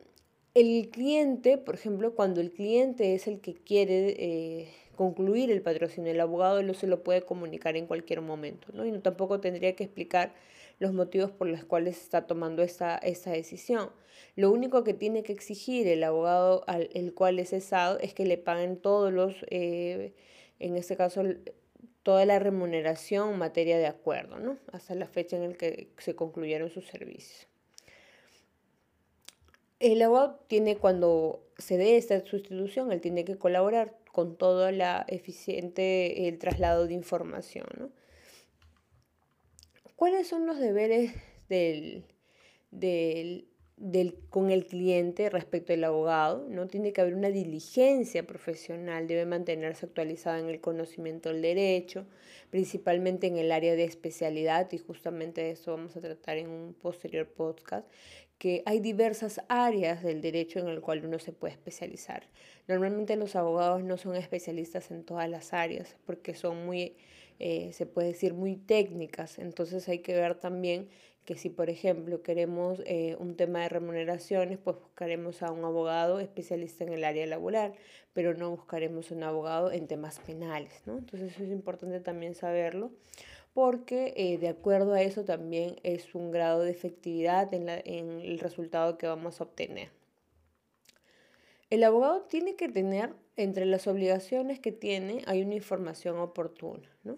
el 0.54 0.90
cliente, 0.90 1.58
por 1.58 1.76
ejemplo, 1.76 2.16
cuando 2.16 2.42
el 2.42 2.52
cliente 2.52 3.14
es 3.14 3.28
el 3.28 3.40
que 3.40 3.54
quiere 3.54 4.16
eh, 4.18 4.70
concluir 4.96 5.52
el 5.52 5.62
patrocinio, 5.62 6.12
el 6.12 6.20
abogado 6.20 6.64
no 6.64 6.74
se 6.74 6.88
lo 6.88 7.04
puede 7.04 7.22
comunicar 7.22 7.76
en 7.76 7.88
cualquier 7.88 8.22
momento, 8.22 8.68
¿no? 8.74 8.86
Y 8.86 8.92
no, 8.92 9.02
tampoco 9.02 9.40
tendría 9.40 9.76
que 9.76 9.84
explicar 9.84 10.34
los 10.80 10.94
motivos 10.94 11.32
por 11.32 11.48
los 11.48 11.64
cuales 11.64 12.02
está 12.02 12.28
tomando 12.28 12.64
esta, 12.64 12.98
esta 12.98 13.32
decisión. 13.32 13.90
Lo 14.36 14.52
único 14.52 14.84
que 14.84 14.94
tiene 14.94 15.24
que 15.24 15.34
exigir 15.34 15.88
el 15.88 16.04
abogado 16.04 16.64
al 16.68 16.90
el 16.94 17.14
cual 17.14 17.40
es 17.40 17.50
cesado 17.50 18.00
es 18.00 18.14
que 18.14 18.26
le 18.26 18.38
paguen 18.38 18.78
todos 18.78 19.12
los, 19.12 19.36
eh, 19.50 20.14
en 20.60 20.76
este 20.76 20.96
caso, 20.96 21.24
toda 22.04 22.26
la 22.26 22.40
remuneración 22.40 23.34
en 23.34 23.40
materia 23.40 23.78
de 23.78 23.88
acuerdo, 23.88 24.40
¿no? 24.40 24.58
Hasta 24.72 24.96
la 24.96 25.08
fecha 25.08 25.38
en 25.38 25.50
la 25.50 25.58
que 25.58 25.90
se 25.98 26.16
concluyeron 26.16 26.70
sus 26.70 26.86
servicios. 26.86 27.48
El 29.80 30.02
abogado 30.02 30.40
tiene, 30.48 30.78
cuando 30.78 31.44
se 31.58 31.78
dé 31.78 31.98
esta 31.98 32.24
sustitución, 32.26 32.92
él 32.92 33.02
tiene 33.02 33.26
que 33.26 33.38
colaborar 33.38 33.98
con 34.12 34.38
todo 34.38 34.72
la 34.72 35.06
eficiente 35.08 36.28
el 36.28 36.38
traslado 36.38 36.88
de 36.88 36.94
información, 36.94 37.66
¿no? 37.78 37.90
¿Cuáles 39.96 40.28
son 40.28 40.46
los 40.46 40.60
deberes 40.60 41.14
del, 41.48 42.06
con 44.30 44.52
el 44.52 44.66
cliente 44.66 45.30
respecto 45.30 45.72
al 45.72 45.86
abogado? 45.86 46.46
¿no? 46.50 46.68
Tiene 46.68 46.92
que 46.92 47.00
haber 47.00 47.16
una 47.16 47.30
diligencia 47.30 48.28
profesional, 48.28 49.08
debe 49.08 49.26
mantenerse 49.26 49.86
actualizada 49.86 50.40
en 50.40 50.50
el 50.50 50.60
conocimiento 50.60 51.30
del 51.30 51.42
derecho, 51.42 52.06
principalmente 52.50 53.28
en 53.28 53.38
el 53.38 53.54
área 53.54 53.76
de 53.76 53.86
especialidad, 53.86 54.70
y 54.74 54.80
justamente 54.80 55.42
de 55.42 55.52
eso 55.52 55.72
vamos 55.72 55.96
a 55.96 56.02
tratar 56.02 56.38
en 56.38 56.50
un 56.50 56.74
posterior 56.74 57.28
podcast, 57.30 57.88
que 58.38 58.64
hay 58.66 58.82
diversas 58.82 59.40
áreas 59.48 60.04
del 60.04 60.20
derecho 60.20 60.60
en 60.60 60.68
el 60.68 60.82
cual 60.82 61.06
uno 61.06 61.20
se 61.20 61.32
puede 61.32 61.54
especializar. 61.54 62.28
Normalmente 62.68 63.16
los 63.16 63.38
abogados 63.38 63.82
no 63.82 63.96
son 63.96 64.18
especialistas 64.18 64.92
en 64.92 65.06
todas 65.06 65.30
las 65.30 65.54
áreas 65.54 65.96
porque 66.06 66.36
son 66.36 66.66
muy 66.66 66.98
eh, 67.40 67.72
se 67.74 67.86
puede 67.86 68.10
decir, 68.10 68.34
muy 68.34 68.56
técnicas. 68.56 69.40
Entonces 69.40 69.88
hay 69.90 70.00
que 70.00 70.14
ver 70.14 70.36
también 70.36 70.90
que 71.26 71.36
si, 71.36 71.50
por 71.50 71.70
ejemplo, 71.70 72.22
queremos 72.22 72.82
eh, 72.86 73.16
un 73.20 73.36
tema 73.36 73.62
de 73.62 73.70
remuneraciones, 73.70 74.60
pues 74.60 74.78
buscaremos 74.78 75.42
a 75.42 75.52
un 75.52 75.66
abogado 75.66 76.20
especialista 76.20 76.84
en 76.84 76.94
el 76.94 77.04
área 77.04 77.26
laboral, 77.26 77.74
pero 78.14 78.36
no 78.36 78.52
buscaremos 78.52 79.10
un 79.12 79.24
abogado 79.24 79.72
en 79.72 79.88
temas 79.88 80.20
penales, 80.20 80.84
¿no? 80.86 80.98
Entonces 80.98 81.34
eso 81.34 81.44
es 81.44 81.50
importante 81.50 82.00
también 82.00 82.36
saberlo, 82.36 82.92
porque 83.54 84.14
eh, 84.16 84.38
de 84.38 84.50
acuerdo 84.50 84.94
a 84.94 85.02
eso 85.02 85.26
también 85.26 85.78
es 85.82 86.14
un 86.14 86.32
grado 86.32 86.62
de 86.62 86.72
efectividad 86.72 87.52
en, 87.54 87.66
la, 87.66 87.80
en 87.84 88.22
el 88.22 88.38
resultado 88.40 88.98
que 89.00 89.08
vamos 89.08 89.42
a 89.42 89.46
obtener. 89.46 89.90
El 91.72 91.84
abogado 91.84 92.22
tiene 92.22 92.56
que 92.56 92.70
tener, 92.70 93.14
entre 93.36 93.66
las 93.66 93.88
obligaciones 93.88 94.60
que 94.60 94.72
tiene, 94.72 95.24
hay 95.26 95.42
una 95.42 95.56
información 95.56 96.20
oportuna, 96.20 96.88
¿no? 97.04 97.18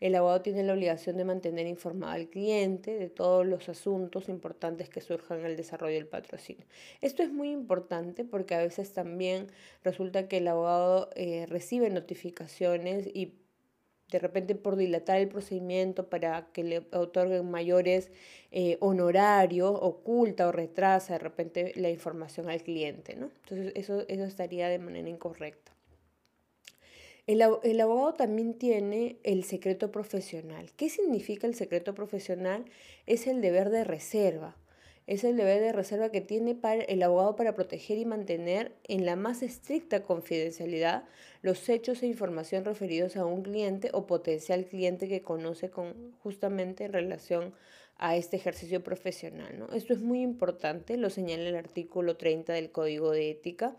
El 0.00 0.14
abogado 0.14 0.40
tiene 0.40 0.62
la 0.62 0.72
obligación 0.72 1.18
de 1.18 1.24
mantener 1.24 1.66
informado 1.66 2.12
al 2.12 2.28
cliente 2.28 2.98
de 2.98 3.10
todos 3.10 3.46
los 3.46 3.68
asuntos 3.68 4.28
importantes 4.28 4.88
que 4.88 5.02
surjan 5.02 5.40
en 5.40 5.46
el 5.46 5.56
desarrollo 5.56 5.94
del 5.94 6.06
patrocinio. 6.06 6.64
Esto 7.02 7.22
es 7.22 7.30
muy 7.30 7.50
importante 7.50 8.24
porque 8.24 8.54
a 8.54 8.58
veces 8.58 8.92
también 8.94 9.48
resulta 9.84 10.26
que 10.26 10.38
el 10.38 10.48
abogado 10.48 11.10
eh, 11.14 11.46
recibe 11.46 11.90
notificaciones 11.90 13.06
y 13.12 13.34
de 14.10 14.18
repente 14.18 14.54
por 14.54 14.76
dilatar 14.76 15.20
el 15.20 15.28
procedimiento 15.28 16.08
para 16.08 16.48
que 16.52 16.64
le 16.64 16.78
otorguen 16.92 17.50
mayores 17.50 18.10
eh, 18.50 18.76
honorarios, 18.80 19.72
oculta 19.80 20.48
o 20.48 20.52
retrasa 20.52 21.12
de 21.12 21.18
repente 21.20 21.72
la 21.76 21.90
información 21.90 22.48
al 22.48 22.62
cliente. 22.62 23.14
¿no? 23.14 23.30
Entonces 23.44 23.72
eso, 23.76 24.04
eso 24.08 24.24
estaría 24.24 24.68
de 24.68 24.78
manera 24.78 25.08
incorrecta. 25.08 25.72
El, 27.30 27.80
abogado 27.80 28.14
también 28.14 28.54
tiene 28.54 29.16
el 29.22 29.44
secreto 29.44 29.92
profesional. 29.92 30.72
¿Qué 30.76 30.88
significa 30.88 31.46
el 31.46 31.54
secreto 31.54 31.94
profesional? 31.94 32.64
Es 33.06 33.28
el 33.28 33.40
deber 33.40 33.70
de 33.70 33.84
reserva. 33.84 34.56
es 35.06 35.22
el 35.22 35.36
deber 35.36 35.60
de 35.60 35.72
reserva 35.72 36.10
que 36.10 36.20
tiene 36.20 36.58
el 36.88 37.02
abogado 37.04 37.36
para 37.36 37.54
proteger 37.54 37.98
y 37.98 38.04
mantener 38.04 38.72
en 38.88 39.06
la 39.06 39.14
más 39.14 39.42
estricta 39.42 40.02
confidencialidad 40.02 41.04
los 41.42 41.68
hechos 41.68 42.02
e 42.02 42.08
información 42.08 42.64
referidos 42.64 43.16
a 43.16 43.24
un 43.24 43.42
cliente 43.42 43.90
o 43.92 44.08
potencial 44.08 44.64
cliente 44.66 45.06
que 45.06 45.22
conoce 45.22 45.70
con, 45.70 46.12
justamente 46.24 46.84
en 46.84 46.92
relación 46.92 47.54
a 47.96 48.16
este 48.16 48.38
ejercicio 48.38 48.82
profesional. 48.82 49.56
¿no? 49.56 49.68
Esto 49.72 49.92
es 49.92 50.00
muy 50.00 50.20
importante, 50.20 50.96
lo 50.96 51.10
señala 51.10 51.48
el 51.48 51.56
artículo 51.56 52.16
30 52.16 52.52
del 52.54 52.72
Código 52.72 53.12
de 53.12 53.30
Ética. 53.30 53.76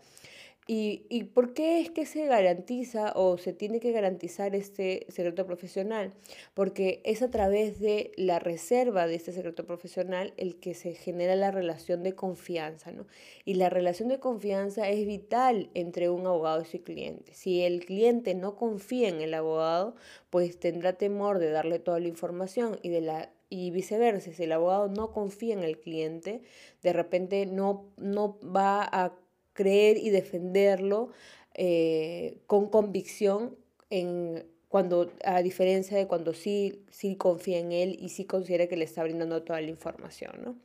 ¿Y, 0.68 1.06
¿Y 1.08 1.24
por 1.24 1.54
qué 1.54 1.80
es 1.80 1.90
que 1.90 2.06
se 2.06 2.26
garantiza 2.26 3.12
o 3.16 3.36
se 3.36 3.52
tiene 3.52 3.80
que 3.80 3.90
garantizar 3.90 4.54
este 4.54 5.06
secreto 5.08 5.44
profesional? 5.44 6.14
Porque 6.54 7.00
es 7.04 7.20
a 7.20 7.30
través 7.32 7.80
de 7.80 8.12
la 8.16 8.38
reserva 8.38 9.08
de 9.08 9.16
este 9.16 9.32
secreto 9.32 9.66
profesional 9.66 10.34
el 10.36 10.60
que 10.60 10.74
se 10.74 10.94
genera 10.94 11.34
la 11.34 11.50
relación 11.50 12.04
de 12.04 12.14
confianza, 12.14 12.92
¿no? 12.92 13.06
Y 13.44 13.54
la 13.54 13.70
relación 13.70 14.08
de 14.08 14.20
confianza 14.20 14.88
es 14.88 15.04
vital 15.04 15.68
entre 15.74 16.10
un 16.10 16.26
abogado 16.28 16.62
y 16.62 16.66
su 16.66 16.80
cliente. 16.84 17.34
Si 17.34 17.62
el 17.62 17.84
cliente 17.84 18.36
no 18.36 18.54
confía 18.54 19.08
en 19.08 19.20
el 19.20 19.34
abogado, 19.34 19.96
pues 20.30 20.60
tendrá 20.60 20.92
temor 20.92 21.40
de 21.40 21.50
darle 21.50 21.80
toda 21.80 21.98
la 21.98 22.08
información 22.08 22.78
y 22.82 22.90
de 22.90 23.00
la 23.00 23.30
y 23.54 23.70
viceversa, 23.70 24.32
si 24.32 24.44
el 24.44 24.52
abogado 24.52 24.88
no 24.88 25.12
confía 25.12 25.52
en 25.52 25.62
el 25.62 25.78
cliente, 25.78 26.40
de 26.82 26.94
repente 26.94 27.44
no, 27.44 27.84
no 27.98 28.38
va 28.40 28.82
a 28.82 29.12
creer 29.52 29.96
y 29.96 30.10
defenderlo 30.10 31.10
eh, 31.54 32.38
con 32.46 32.68
convicción 32.68 33.56
en 33.90 34.46
cuando 34.68 35.12
a 35.24 35.42
diferencia 35.42 35.98
de 35.98 36.06
cuando 36.06 36.32
sí, 36.32 36.84
sí 36.90 37.16
confía 37.16 37.58
en 37.58 37.72
él 37.72 37.96
y 38.00 38.08
sí 38.08 38.24
considera 38.24 38.68
que 38.68 38.76
le 38.76 38.84
está 38.84 39.02
brindando 39.02 39.42
toda 39.42 39.60
la 39.60 39.68
información. 39.68 40.60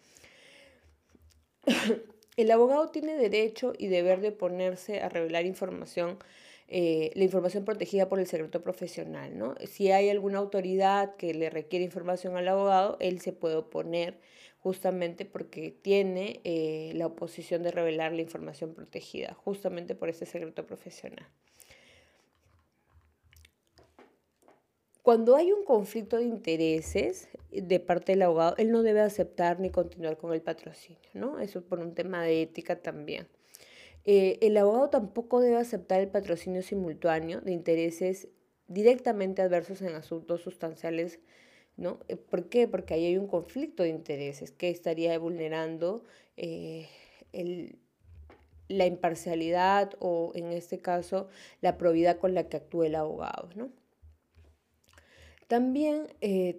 el 2.38 2.52
abogado 2.52 2.90
tiene 2.90 3.18
derecho 3.18 3.74
y 3.78 3.88
deber 3.88 4.22
de 4.22 4.32
ponerse 4.32 5.02
a 5.02 5.10
revelar 5.10 5.46
información 5.46 6.20
eh, 6.70 7.14
la 7.16 7.24
información 7.24 7.64
protegida 7.64 8.10
por 8.10 8.20
el 8.20 8.28
secreto 8.28 8.62
profesional. 8.62 9.38
¿no? 9.38 9.56
Si 9.66 9.92
hay 9.92 10.10
alguna 10.10 10.40
autoridad 10.40 11.16
que 11.16 11.34
le 11.34 11.50
requiere 11.50 11.86
información 11.86 12.36
al 12.36 12.48
abogado, 12.48 12.98
él 13.00 13.22
se 13.22 13.32
puede 13.32 13.56
oponer 13.56 14.20
justamente 14.60 15.26
porque 15.26 15.72
tiene 15.72 16.42
eh, 16.44 16.92
la 16.96 17.08
oposición 17.08 17.64
de 17.64 17.72
revelar 17.72 18.14
la 18.14 18.22
información 18.22 18.74
protegida, 18.74 19.34
justamente 19.34 19.96
por 19.96 20.10
ese 20.10 20.26
secreto 20.26 20.66
profesional. 20.66 21.28
Cuando 25.08 25.38
hay 25.38 25.54
un 25.54 25.64
conflicto 25.64 26.18
de 26.18 26.24
intereses 26.24 27.30
de 27.50 27.80
parte 27.80 28.12
del 28.12 28.24
abogado, 28.24 28.56
él 28.58 28.72
no 28.72 28.84
debe 28.84 29.00
aceptar 29.00 29.58
ni 29.60 29.70
continuar 29.70 30.18
con 30.18 30.34
el 30.34 30.42
patrocinio, 30.42 31.10
¿no? 31.14 31.40
Eso 31.40 31.64
por 31.64 31.80
un 31.80 31.96
tema 31.96 32.24
de 32.24 32.42
ética 32.42 32.82
también. 32.82 33.30
Eh, 34.04 34.38
el 34.42 34.58
abogado 34.58 34.90
tampoco 34.90 35.40
debe 35.40 35.56
aceptar 35.56 36.02
el 36.02 36.10
patrocinio 36.10 36.62
simultáneo 36.62 37.40
de 37.40 37.54
intereses 37.54 38.28
directamente 38.68 39.42
adversos 39.42 39.82
en 39.82 39.96
asuntos 39.96 40.42
sustanciales, 40.42 41.20
¿no? 41.78 42.00
Eh, 42.08 42.16
¿Por 42.18 42.50
qué? 42.50 42.68
Porque 42.68 42.94
ahí 42.94 43.06
hay 43.06 43.18
un 43.18 43.28
conflicto 43.28 43.84
de 43.84 43.90
intereses 43.90 44.52
que 44.52 44.70
estaría 44.70 45.18
vulnerando 45.18 46.04
eh, 46.36 46.88
la 48.68 48.86
imparcialidad 48.86 49.94
o, 50.00 50.32
en 50.36 50.52
este 50.52 50.80
caso, 50.80 51.30
la 51.62 51.78
probidad 51.78 52.18
con 52.18 52.34
la 52.34 52.50
que 52.50 52.58
actúa 52.58 52.88
el 52.88 52.96
abogado, 52.96 53.50
¿no? 53.56 53.70
También 55.48 56.08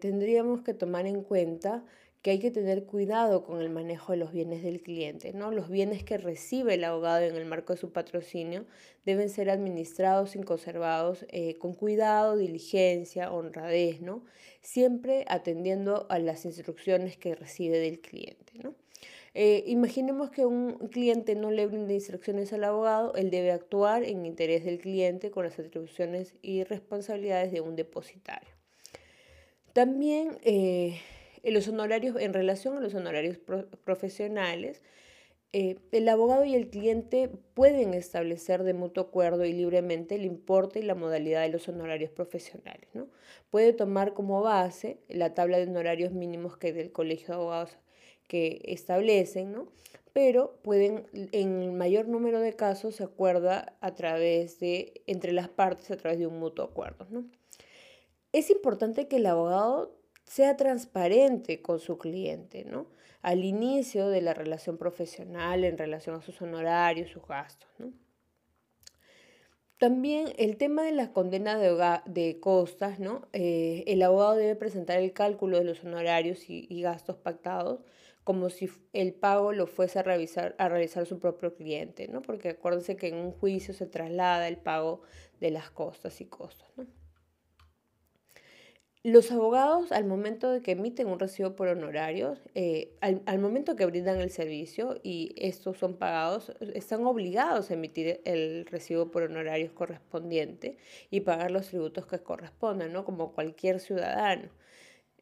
tendríamos 0.01 0.63
que 0.63 0.73
tomar 0.73 1.07
en 1.07 1.23
cuenta 1.23 1.85
que 2.23 2.31
hay 2.31 2.39
que 2.39 2.51
tener 2.51 2.85
cuidado 2.85 3.45
con 3.45 3.61
el 3.61 3.71
manejo 3.71 4.13
de 4.13 4.19
los 4.19 4.33
bienes 4.33 4.63
del 4.63 4.83
cliente. 4.83 5.33
¿no? 5.33 5.51
Los 5.51 5.69
bienes 5.69 6.03
que 6.03 6.19
recibe 6.19 6.75
el 6.75 6.85
abogado 6.85 7.25
en 7.25 7.37
el 7.37 7.45
marco 7.45 7.73
de 7.73 7.81
su 7.81 7.93
patrocinio 7.93 8.67
deben 9.05 9.31
ser 9.31 9.51
administrados 9.51 10.35
y 10.35 10.41
conservados 10.41 11.27
eh, 11.29 11.57
con 11.59 11.75
cuidado, 11.75 12.37
diligencia, 12.37 13.33
honradez, 13.33 14.01
¿no? 14.01 14.25
siempre 14.61 15.25
atendiendo 15.29 16.07
a 16.11 16.19
las 16.19 16.45
instrucciones 16.45 17.17
que 17.17 17.35
recibe 17.35 17.79
del 17.79 18.01
cliente. 18.01 18.53
¿no? 18.63 18.75
Eh, 19.35 19.63
imaginemos 19.67 20.31
que 20.31 20.45
un 20.47 20.89
cliente 20.89 21.37
no 21.37 21.53
le 21.53 21.67
brinda 21.67 21.93
instrucciones 21.93 22.53
al 22.53 22.65
abogado, 22.65 23.15
él 23.15 23.31
debe 23.31 23.53
actuar 23.53 24.03
en 24.03 24.27
interés 24.27 24.65
del 24.65 24.79
cliente 24.79 25.31
con 25.31 25.45
las 25.45 25.59
atribuciones 25.59 26.35
y 26.43 26.65
responsabilidades 26.65 27.53
de 27.53 27.61
un 27.61 27.77
depositario. 27.77 28.49
También 29.73 30.39
eh, 30.43 30.99
en 31.49 31.55
los 31.55 31.69
honorarios, 31.69 32.17
en 32.21 32.33
relación 32.33 32.77
a 32.77 32.81
los 32.81 32.95
honorarios 32.95 33.39
profesionales, 33.85 34.83
eh, 35.55 35.77
el 35.93 36.07
abogado 36.11 36.45
y 36.45 36.55
el 36.55 36.69
cliente 36.69 37.31
pueden 37.55 37.95
establecer 37.95 38.65
de 38.65 38.75
mutuo 38.75 39.05
acuerdo 39.05 39.47
y 39.47 39.55
libremente 39.55 40.17
el 40.17 40.27
importe 40.27 40.81
y 40.81 40.83
la 40.83 40.95
modalidad 40.95 41.41
de 41.41 41.49
los 41.49 41.69
honorarios 41.69 42.11
profesionales. 42.11 42.89
¿no? 42.93 43.09
Puede 43.51 43.73
tomar 43.73 44.13
como 44.13 44.43
base 44.43 44.99
la 45.09 45.33
tabla 45.33 45.57
de 45.57 45.65
honorarios 45.65 46.13
mínimos 46.13 46.59
que 46.59 46.75
del 46.75 46.93
Colegio 46.93 47.29
de 47.29 47.35
Abogados 47.35 47.79
que 48.27 48.61
establecen, 48.65 49.53
¿no? 49.53 49.69
pero 50.13 50.59
pueden, 50.63 51.07
en 51.15 51.63
el 51.63 51.73
mayor 51.73 52.09
número 52.09 52.41
de 52.41 52.53
casos, 52.55 52.97
se 52.97 53.05
acuerda 53.05 53.75
a 53.81 53.95
través 53.95 54.61
de, 54.61 55.03
entre 55.07 55.33
las 55.33 55.49
partes, 55.49 55.91
a 55.91 55.97
través 55.97 56.19
de 56.19 56.27
un 56.27 56.39
mutuo 56.39 56.67
acuerdo. 56.67 57.07
¿no? 57.09 57.25
Es 58.33 58.51
importante 58.51 59.09
que 59.09 59.17
el 59.17 59.25
abogado 59.25 59.98
sea 60.29 60.57
transparente 60.57 61.63
con 61.63 61.81
su 61.81 61.97
cliente, 61.97 62.65
¿no? 62.65 62.87
Al 63.23 63.45
inicio 63.45 64.09
de 64.09 64.21
la 64.21 64.35
relación 64.35 64.77
profesional 64.77 65.65
en 65.65 65.79
relación 65.79 66.17
a 66.17 66.23
sus 66.23 66.41
honorarios, 66.43 67.11
sus 67.11 67.27
gastos, 67.27 67.69
¿no? 67.79 67.93
También 69.79 70.33
el 70.39 70.57
tema 70.57 70.83
de 70.83 70.93
las 70.93 71.09
condenas 71.11 71.61
de, 71.61 72.41
costas, 72.41 72.99
¿no? 72.99 73.29
Eh, 73.33 73.85
el 73.87 74.03
abogado 74.03 74.35
debe 74.35 74.57
presentar 74.57 74.99
el 74.99 75.13
cálculo 75.13 75.57
de 75.59 75.65
los 75.65 75.85
honorarios 75.85 76.51
y, 76.51 76.83
gastos 76.83 77.17
pactados 77.17 77.81
como 78.25 78.51
si 78.51 78.69
el 78.93 79.15
pago 79.15 79.53
lo 79.53 79.67
fuese 79.67 80.01
a, 80.01 80.03
revisar, 80.03 80.55
a 80.59 80.69
realizar 80.69 81.07
su 81.07 81.19
propio 81.19 81.55
cliente, 81.55 82.09
¿no? 82.09 82.21
Porque 82.21 82.51
acuérdense 82.51 82.97
que 82.97 83.09
en 83.09 83.17
un 83.17 83.33
juicio 83.33 83.73
se 83.73 83.87
traslada 83.87 84.49
el 84.49 84.59
pago 84.59 85.01
de 85.41 85.53
las 85.53 85.71
costas 85.71 86.21
y 86.21 86.27
costos, 86.27 86.69
¿no? 86.77 86.87
Los 89.09 89.33
abogados, 89.33 89.91
al 89.91 90.05
momento 90.05 90.51
de 90.51 90.61
que 90.61 90.73
emiten 90.73 91.07
un 91.07 91.19
recibo 91.19 91.57
por 91.57 91.69
honorarios, 91.69 92.39
eh, 92.55 92.93
al, 93.01 93.39
momento 93.39 93.75
que 93.75 93.87
brindan 93.87 94.21
el 94.21 94.29
servicio 94.29 95.01
y 95.03 95.35
estos 95.39 95.79
son 95.79 95.97
pagados, 95.97 96.53
están 96.75 97.07
obligados 97.07 97.71
a 97.71 97.75
emitir 97.75 98.21
el 98.27 98.67
recibo 98.67 99.11
por 99.11 99.23
honorarios 99.23 99.73
correspondiente 99.73 100.77
y 101.11 101.21
pagar 101.21 101.51
los 101.51 101.69
tributos 101.69 102.05
que 102.05 102.19
correspondan, 102.19 102.93
¿no? 102.93 103.07
Como 103.07 103.33
cualquier 103.33 103.81
ciudadano. 103.81 104.51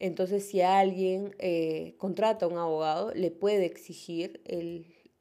Entonces, 0.00 0.44
si 0.48 0.62
alguien 0.62 1.36
eh, 1.38 1.94
contrata 1.96 2.46
a 2.46 2.48
un 2.48 2.58
abogado, 2.58 3.14
le 3.14 3.30
puede 3.30 3.66
exigir 3.66 4.40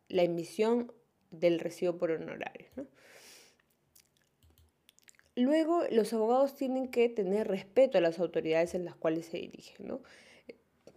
la 0.09 0.23
emisión 0.23 0.91
del 1.29 1.59
recibo 1.59 1.99
por 1.99 2.09
honorarios, 2.09 2.71
¿no? 2.75 2.87
Luego, 5.35 5.83
los 5.91 6.13
abogados 6.13 6.55
tienen 6.55 6.87
que 6.87 7.09
tener 7.09 7.47
respeto 7.47 7.97
a 7.97 8.01
las 8.01 8.19
autoridades 8.19 8.73
en 8.73 8.85
las 8.85 8.95
cuales 8.95 9.25
se 9.25 9.37
dirigen, 9.37 9.87
¿no? 9.87 10.01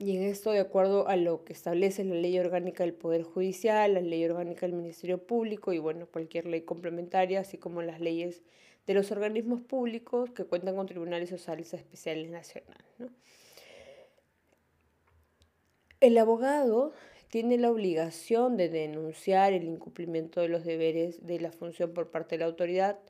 Y 0.00 0.16
en 0.16 0.22
esto, 0.22 0.52
de 0.52 0.60
acuerdo 0.60 1.08
a 1.08 1.16
lo 1.16 1.44
que 1.44 1.52
establece 1.52 2.04
la 2.04 2.14
ley 2.14 2.38
orgánica 2.38 2.84
del 2.84 2.94
Poder 2.94 3.24
Judicial, 3.24 3.94
la 3.94 4.00
ley 4.00 4.24
orgánica 4.24 4.64
del 4.64 4.76
Ministerio 4.76 5.18
Público 5.18 5.72
y, 5.72 5.78
bueno, 5.78 6.06
cualquier 6.06 6.46
ley 6.46 6.60
complementaria, 6.60 7.40
así 7.40 7.58
como 7.58 7.82
las 7.82 7.98
leyes 8.00 8.42
de 8.86 8.94
los 8.94 9.10
organismos 9.10 9.60
públicos 9.60 10.30
que 10.30 10.44
cuentan 10.44 10.76
con 10.76 10.86
tribunales 10.86 11.30
sociales 11.30 11.74
especiales 11.74 12.30
nacionales. 12.30 12.86
El 15.98 16.16
abogado 16.16 16.92
tiene 17.28 17.58
la 17.58 17.72
obligación 17.72 18.56
de 18.56 18.68
denunciar 18.68 19.52
el 19.52 19.64
incumplimiento 19.64 20.40
de 20.40 20.48
los 20.48 20.64
deberes 20.64 21.26
de 21.26 21.40
la 21.40 21.50
función 21.50 21.92
por 21.92 22.12
parte 22.12 22.36
de 22.36 22.40
la 22.40 22.46
autoridad 22.46 23.00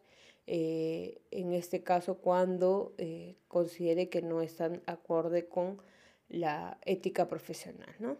eh, 0.50 1.20
en 1.30 1.52
este 1.52 1.82
caso 1.82 2.16
cuando 2.16 2.94
eh, 2.96 3.36
considere 3.48 4.08
que 4.08 4.22
no 4.22 4.40
están 4.40 4.80
acorde 4.86 5.46
con 5.46 5.82
la 6.30 6.78
ética 6.86 7.28
profesional. 7.28 7.94
¿no? 7.98 8.16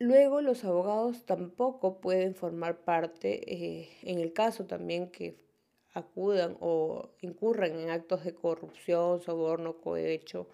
Luego 0.00 0.40
los 0.40 0.64
abogados 0.64 1.26
tampoco 1.26 2.00
pueden 2.00 2.34
formar 2.34 2.80
parte, 2.82 3.54
eh, 3.54 3.88
en 4.02 4.18
el 4.18 4.32
caso 4.32 4.66
también 4.66 5.12
que 5.12 5.36
acudan 5.94 6.56
o 6.58 7.10
incurran 7.20 7.78
en 7.78 7.90
actos 7.90 8.24
de 8.24 8.34
corrupción, 8.34 9.22
soborno, 9.22 9.80
cohecho, 9.80 10.48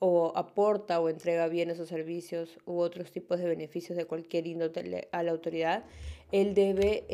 o 0.00 0.32
aporta 0.34 1.00
o 1.00 1.08
entrega 1.08 1.46
bienes 1.46 1.78
o 1.78 1.86
servicios 1.86 2.58
u 2.66 2.80
otros 2.80 3.12
tipos 3.12 3.38
de 3.38 3.46
beneficios 3.46 3.96
de 3.96 4.06
cualquier 4.06 4.48
índole 4.48 5.08
a 5.12 5.22
la 5.22 5.30
autoridad, 5.30 5.84
él 6.32 6.54
debe 6.54 7.04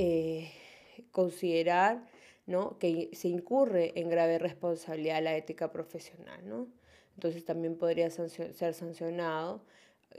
considerar 1.10 2.06
¿no? 2.46 2.78
que 2.78 3.10
se 3.12 3.28
incurre 3.28 3.92
en 3.98 4.08
grave 4.08 4.38
responsabilidad 4.38 5.22
la 5.22 5.36
ética 5.36 5.70
profesional. 5.72 6.40
¿no? 6.48 6.68
Entonces 7.14 7.44
también 7.44 7.76
podría 7.76 8.10
ser 8.10 8.74
sancionado 8.74 9.62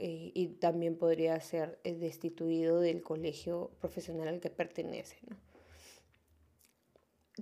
eh, 0.00 0.30
y 0.34 0.48
también 0.48 0.96
podría 0.96 1.40
ser 1.40 1.78
eh, 1.82 1.94
destituido 1.94 2.80
del 2.80 3.02
colegio 3.02 3.70
profesional 3.80 4.28
al 4.28 4.40
que 4.40 4.50
pertenece. 4.50 5.16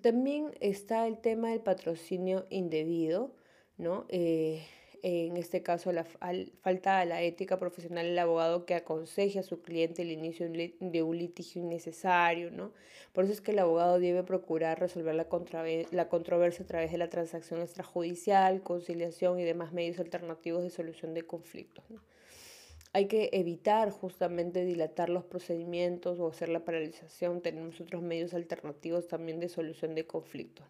También 0.01 0.55
está 0.61 1.07
el 1.07 1.18
tema 1.18 1.51
del 1.51 1.61
patrocinio 1.61 2.46
indebido, 2.51 3.35
¿no? 3.79 4.07
Eh, 4.09 4.66
en 5.02 5.37
este 5.37 5.62
caso 5.62 5.92
la 5.92 6.04
falta 6.04 7.00
a 7.00 7.04
la 7.04 7.22
ética 7.22 7.59
profesional 7.59 8.06
del 8.06 8.18
abogado 8.18 8.66
que 8.66 8.74
aconseje 8.74 9.38
a 9.38 9.42
su 9.42 9.62
cliente 9.62 10.02
el 10.02 10.11
inicio 10.11 10.48
de 10.48 11.02
un 11.02 11.18
litigio 11.18 11.62
innecesario, 11.62 12.50
¿no? 12.50 12.72
Por 13.12 13.24
eso 13.24 13.32
es 13.32 13.40
que 13.40 13.52
el 13.52 13.59
abogado 13.59 13.98
debe 13.98 14.22
procurar 14.22 14.78
resolver 14.78 15.14
la, 15.14 15.26
la 15.90 16.09
controversia 16.09 16.64
a 16.64 16.66
través 16.68 16.92
de 16.92 16.98
la 16.98 17.09
transacción 17.09 17.61
extrajudicial, 17.61 18.62
conciliación 18.62 19.40
y 19.40 19.44
demás 19.44 19.72
medios 19.72 19.98
alternativos 19.98 20.62
de 20.62 20.70
solución 20.70 21.14
de 21.14 21.22
conflictos. 21.22 21.85
Hay 22.92 23.09
que 23.09 23.30
evitar 23.32 23.90
justamente 23.90 24.64
dilatar 24.64 25.11
los 25.11 25.24
procedimientos 25.24 26.18
o 26.18 26.28
hacer 26.28 26.48
la 26.48 26.64
paralización. 26.64 27.42
Tenemos 27.42 27.80
otros 27.80 28.02
medios 28.02 28.32
alternativos 28.35 29.09
también 29.09 29.40
de 29.40 29.48
solución 29.48 29.94
de 29.94 30.06
conflictos. 30.06 30.66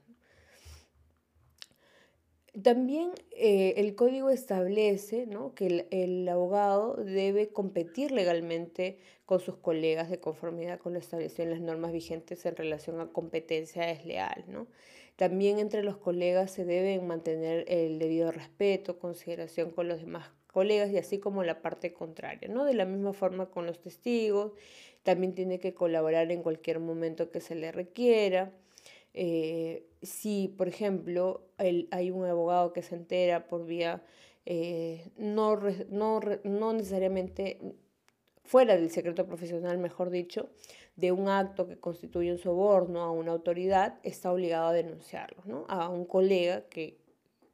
También 2.62 3.10
eh, 3.32 3.74
el 3.76 3.94
código 3.94 4.30
establece 4.30 5.28
que 5.54 5.86
el, 5.90 6.26
abogado 6.26 6.94
debe 6.94 7.48
competir 7.48 8.12
legalmente 8.12 8.98
con 9.26 9.40
sus 9.40 9.56
colegas 9.56 10.08
de 10.08 10.20
conformidad 10.20 10.78
con 10.78 10.94
lo 10.94 10.98
establecido 10.98 11.44
en 11.44 11.50
las 11.50 11.60
normas 11.60 11.92
vigentes 11.92 12.46
en 12.46 12.56
relación 12.56 12.98
a 13.00 13.08
competencia 13.08 13.84
desleal. 13.84 14.44
¿no? 14.48 14.68
También 15.16 15.58
entre 15.58 15.82
los 15.82 15.98
colegas 15.98 16.50
se 16.50 16.64
debe 16.64 16.98
mantener 17.00 17.66
el 17.68 17.98
debido 17.98 18.32
respeto, 18.32 18.98
consideración 18.98 19.70
con 19.70 19.88
los 19.88 20.00
demás 20.00 20.30
colegas 20.50 20.90
y 20.90 20.96
así 20.96 21.18
como 21.18 21.44
la 21.44 21.60
parte 21.60 21.92
contraria. 21.92 22.48
¿no? 22.48 22.64
De 22.64 22.72
la 22.72 22.86
misma 22.86 23.12
forma 23.12 23.50
con 23.50 23.66
los 23.66 23.80
testigos, 23.80 24.52
también 25.02 25.34
tiene 25.34 25.58
que 25.60 25.74
colaborar 25.74 26.32
en 26.32 26.42
cualquier 26.42 26.80
momento 26.80 27.30
que 27.30 27.42
se 27.42 27.54
le 27.54 27.70
requiera. 27.70 28.50
Eh, 29.16 29.88
si, 30.02 30.54
por 30.56 30.68
ejemplo, 30.68 31.48
hay 31.58 32.10
un 32.10 32.26
abogado 32.26 32.72
que 32.72 32.82
se 32.82 32.94
entera 32.94 33.48
por 33.48 33.64
vía 33.66 34.02
eh, 34.48 35.10
no, 35.16 35.58
no, 35.90 36.72
necesariamente 36.72 37.58
fuera 38.44 38.76
del 38.76 38.90
secreto 38.90 39.26
profesional, 39.26 39.76
mejor 39.78 40.10
dicho, 40.10 40.50
de 40.94 41.10
un 41.10 41.28
acto 41.28 41.66
que 41.66 41.78
constituye 41.78 42.30
un 42.30 42.38
soborno 42.38 43.00
a 43.02 43.10
una 43.10 43.32
autoridad, 43.32 43.98
está 44.04 44.32
obligado 44.32 44.68
a 44.68 44.72
denunciarlo, 44.72 45.42
¿no? 45.44 45.64
A 45.68 45.88
un 45.88 46.04
colega 46.04 46.68
que 46.68 46.96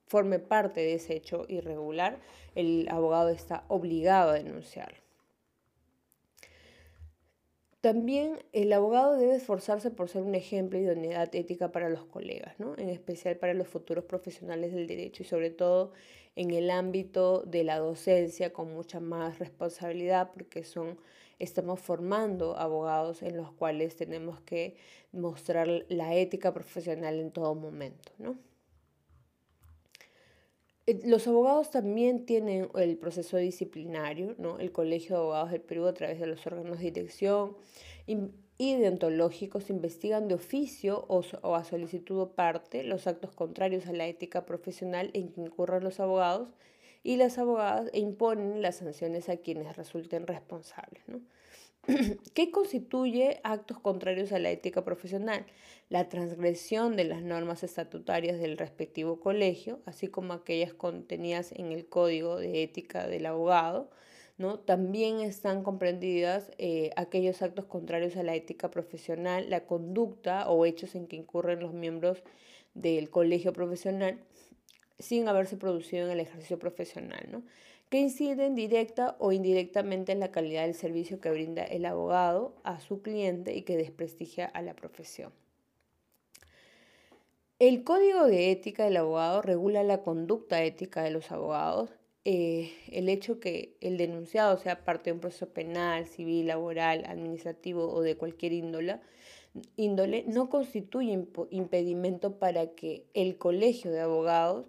forme 0.06 0.38
parte 0.38 0.80
de 0.80 0.94
ese 0.94 1.16
hecho 1.16 1.46
irregular, 1.48 2.18
el 2.54 2.86
abogado 2.90 3.30
está 3.30 3.64
obligado 3.68 4.32
a 4.32 4.34
denunciarlo. 4.34 5.01
También 7.82 8.38
el 8.52 8.72
abogado 8.72 9.16
debe 9.16 9.34
esforzarse 9.34 9.90
por 9.90 10.08
ser 10.08 10.22
un 10.22 10.36
ejemplo 10.36 10.78
de 10.78 10.84
idoneidad 10.84 11.34
ética 11.34 11.72
para 11.72 11.88
los 11.88 12.04
colegas, 12.04 12.54
¿no? 12.60 12.78
en 12.78 12.88
especial 12.88 13.36
para 13.38 13.54
los 13.54 13.66
futuros 13.66 14.04
profesionales 14.04 14.72
del 14.72 14.86
derecho 14.86 15.24
y 15.24 15.26
sobre 15.26 15.50
todo 15.50 15.90
en 16.36 16.52
el 16.52 16.70
ámbito 16.70 17.42
de 17.42 17.64
la 17.64 17.80
docencia 17.80 18.52
con 18.52 18.72
mucha 18.72 19.00
más 19.00 19.40
responsabilidad 19.40 20.30
porque 20.32 20.62
son, 20.62 20.96
estamos 21.40 21.80
formando 21.80 22.56
abogados 22.56 23.20
en 23.20 23.36
los 23.36 23.50
cuales 23.50 23.96
tenemos 23.96 24.40
que 24.42 24.76
mostrar 25.10 25.66
la 25.88 26.14
ética 26.14 26.54
profesional 26.54 27.18
en 27.18 27.32
todo 27.32 27.56
momento. 27.56 28.12
¿no? 28.18 28.36
Eh, 30.86 31.00
los 31.04 31.26
abogados 31.28 31.70
también 31.70 32.26
tienen 32.26 32.68
el 32.74 32.96
proceso 32.98 33.36
disciplinario, 33.36 34.34
¿no? 34.38 34.58
El 34.58 34.72
Colegio 34.72 35.16
de 35.16 35.22
Abogados 35.22 35.50
del 35.52 35.60
Perú 35.60 35.86
a 35.86 35.94
través 35.94 36.18
de 36.18 36.26
los 36.26 36.44
órganos 36.46 36.78
de 36.78 36.84
dirección 36.84 37.56
y 38.58 38.74
deontológicos 38.76 39.70
investigan 39.70 40.28
de 40.28 40.34
oficio 40.34 41.04
o, 41.08 41.54
a 41.54 41.64
solicitud 41.64 42.20
o 42.20 42.32
parte 42.32 42.84
los 42.84 43.06
actos 43.06 43.32
contrarios 43.32 43.86
a 43.86 43.92
la 43.92 44.06
ética 44.06 44.44
profesional 44.44 45.10
en 45.14 45.32
que 45.32 45.40
incurran 45.40 45.84
los 45.84 46.00
abogados 46.00 46.48
y 47.02 47.16
las 47.16 47.38
abogadas 47.38 47.90
e 47.92 48.00
imponen 48.00 48.62
las 48.62 48.76
sanciones 48.76 49.28
a 49.28 49.36
quienes 49.36 49.76
resulten 49.76 50.26
responsables, 50.26 51.02
¿no? 51.08 51.20
¿Qué 52.34 52.50
constituye 52.52 53.40
actos 53.42 53.80
contrarios 53.80 54.32
a 54.32 54.38
la 54.38 54.50
ética 54.50 54.84
profesional? 54.84 55.44
La 55.88 56.08
transgresión 56.08 56.96
de 56.96 57.04
las 57.04 57.22
normas 57.22 57.64
estatutarias 57.64 58.38
del 58.38 58.56
respectivo 58.56 59.18
colegio, 59.18 59.80
así 59.84 60.06
como 60.06 60.32
aquellas 60.32 60.72
contenidas 60.72 61.50
en 61.52 61.72
el 61.72 61.86
Código 61.86 62.38
de 62.38 62.62
Ética 62.62 63.08
del 63.08 63.26
Abogado, 63.26 63.90
¿no? 64.38 64.60
También 64.60 65.20
están 65.20 65.62
comprendidas 65.64 66.52
eh, 66.58 66.90
aquellos 66.96 67.42
actos 67.42 67.64
contrarios 67.64 68.16
a 68.16 68.22
la 68.22 68.34
ética 68.34 68.70
profesional, 68.70 69.50
la 69.50 69.66
conducta 69.66 70.48
o 70.48 70.64
hechos 70.64 70.94
en 70.94 71.08
que 71.08 71.16
incurren 71.16 71.60
los 71.60 71.74
miembros 71.74 72.22
del 72.74 73.10
colegio 73.10 73.52
profesional 73.52 74.18
sin 74.98 75.26
haberse 75.28 75.56
producido 75.56 76.06
en 76.06 76.12
el 76.12 76.20
ejercicio 76.20 76.58
profesional. 76.58 77.26
¿no? 77.30 77.42
Que 77.92 78.00
inciden 78.00 78.54
directa 78.54 79.16
o 79.18 79.32
indirectamente 79.32 80.12
en 80.12 80.20
la 80.20 80.30
calidad 80.30 80.62
del 80.62 80.74
servicio 80.74 81.20
que 81.20 81.30
brinda 81.30 81.62
el 81.62 81.84
abogado 81.84 82.54
a 82.64 82.80
su 82.80 83.02
cliente 83.02 83.54
y 83.54 83.64
que 83.64 83.76
desprestigia 83.76 84.46
a 84.46 84.62
la 84.62 84.72
profesión. 84.72 85.30
El 87.58 87.84
código 87.84 88.24
de 88.24 88.50
ética 88.50 88.84
del 88.84 88.96
abogado 88.96 89.42
regula 89.42 89.82
la 89.82 90.00
conducta 90.00 90.62
ética 90.62 91.02
de 91.02 91.10
los 91.10 91.30
abogados. 91.30 91.90
Eh, 92.24 92.72
el 92.90 93.10
hecho 93.10 93.40
que 93.40 93.76
el 93.82 93.98
denunciado 93.98 94.56
sea 94.56 94.86
parte 94.86 95.10
de 95.10 95.14
un 95.14 95.20
proceso 95.20 95.50
penal, 95.50 96.06
civil, 96.06 96.46
laboral, 96.46 97.04
administrativo 97.04 97.92
o 97.92 98.00
de 98.00 98.16
cualquier 98.16 98.54
índole, 98.54 99.00
índole 99.76 100.24
no 100.26 100.48
constituye 100.48 101.26
impedimento 101.50 102.38
para 102.38 102.68
que 102.68 103.04
el 103.12 103.36
colegio 103.36 103.90
de 103.90 104.00
abogados 104.00 104.64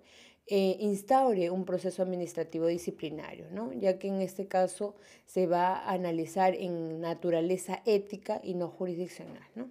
eh, 0.48 0.76
instaure 0.80 1.50
un 1.50 1.64
proceso 1.64 2.02
administrativo 2.02 2.68
disciplinario, 2.68 3.46
¿no? 3.52 3.72
ya 3.72 3.98
que 3.98 4.10
en 4.10 4.22
este 4.22 4.48
caso 4.48 4.96
se 5.26 5.48
va 5.48 5.76
a 5.76 5.94
analizar 5.94 6.54
en 6.56 7.00
naturaleza 7.00 7.82
ética 7.86 8.42
y 8.44 8.54
no 8.56 8.68
jurisdiccional. 8.68 9.48
¿no? 9.56 9.70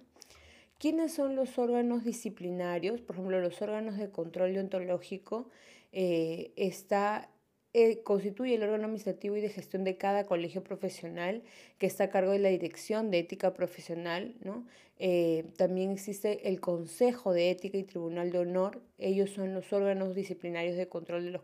¿Quiénes 0.79 1.13
son 1.13 1.35
los 1.35 1.57
órganos 1.59 2.03
disciplinarios? 2.03 3.01
Por 3.01 3.15
ejemplo, 3.15 3.39
los 3.39 3.61
órganos 3.61 3.97
de 3.97 4.09
control 4.09 4.53
deontológico 4.53 5.47
eh, 5.91 6.51
está 6.55 7.29
eh, 7.73 8.03
constituye 8.03 8.55
el 8.55 8.63
órgano 8.63 8.85
administrativo 8.85 9.35
y 9.35 9.41
de 9.41 9.49
gestión 9.49 9.83
de 9.83 9.97
cada 9.97 10.25
colegio 10.25 10.63
profesional 10.63 11.41
que 11.79 11.87
está 11.87 12.05
a 12.05 12.09
cargo 12.09 12.31
de 12.31 12.39
la 12.39 12.49
dirección 12.49 13.09
de 13.09 13.19
ética 13.19 13.53
profesional. 13.53 14.35
¿no? 14.41 14.65
Eh, 14.99 15.45
también 15.57 15.91
existe 15.91 16.47
el 16.47 16.59
Consejo 16.59 17.33
de 17.33 17.49
Ética 17.49 17.79
y 17.79 17.83
Tribunal 17.83 18.31
de 18.31 18.39
Honor. 18.39 18.81
Ellos 18.99 19.31
son 19.31 19.55
los 19.55 19.73
órganos 19.73 20.13
disciplinarios 20.13 20.77
de 20.77 20.87
control 20.87 21.25
de 21.25 21.31
los, 21.31 21.41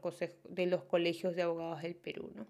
de 0.49 0.65
los 0.67 0.83
colegios 0.83 1.35
de 1.35 1.41
abogados 1.41 1.81
del 1.81 1.95
Perú. 1.95 2.29
¿no? 2.35 2.45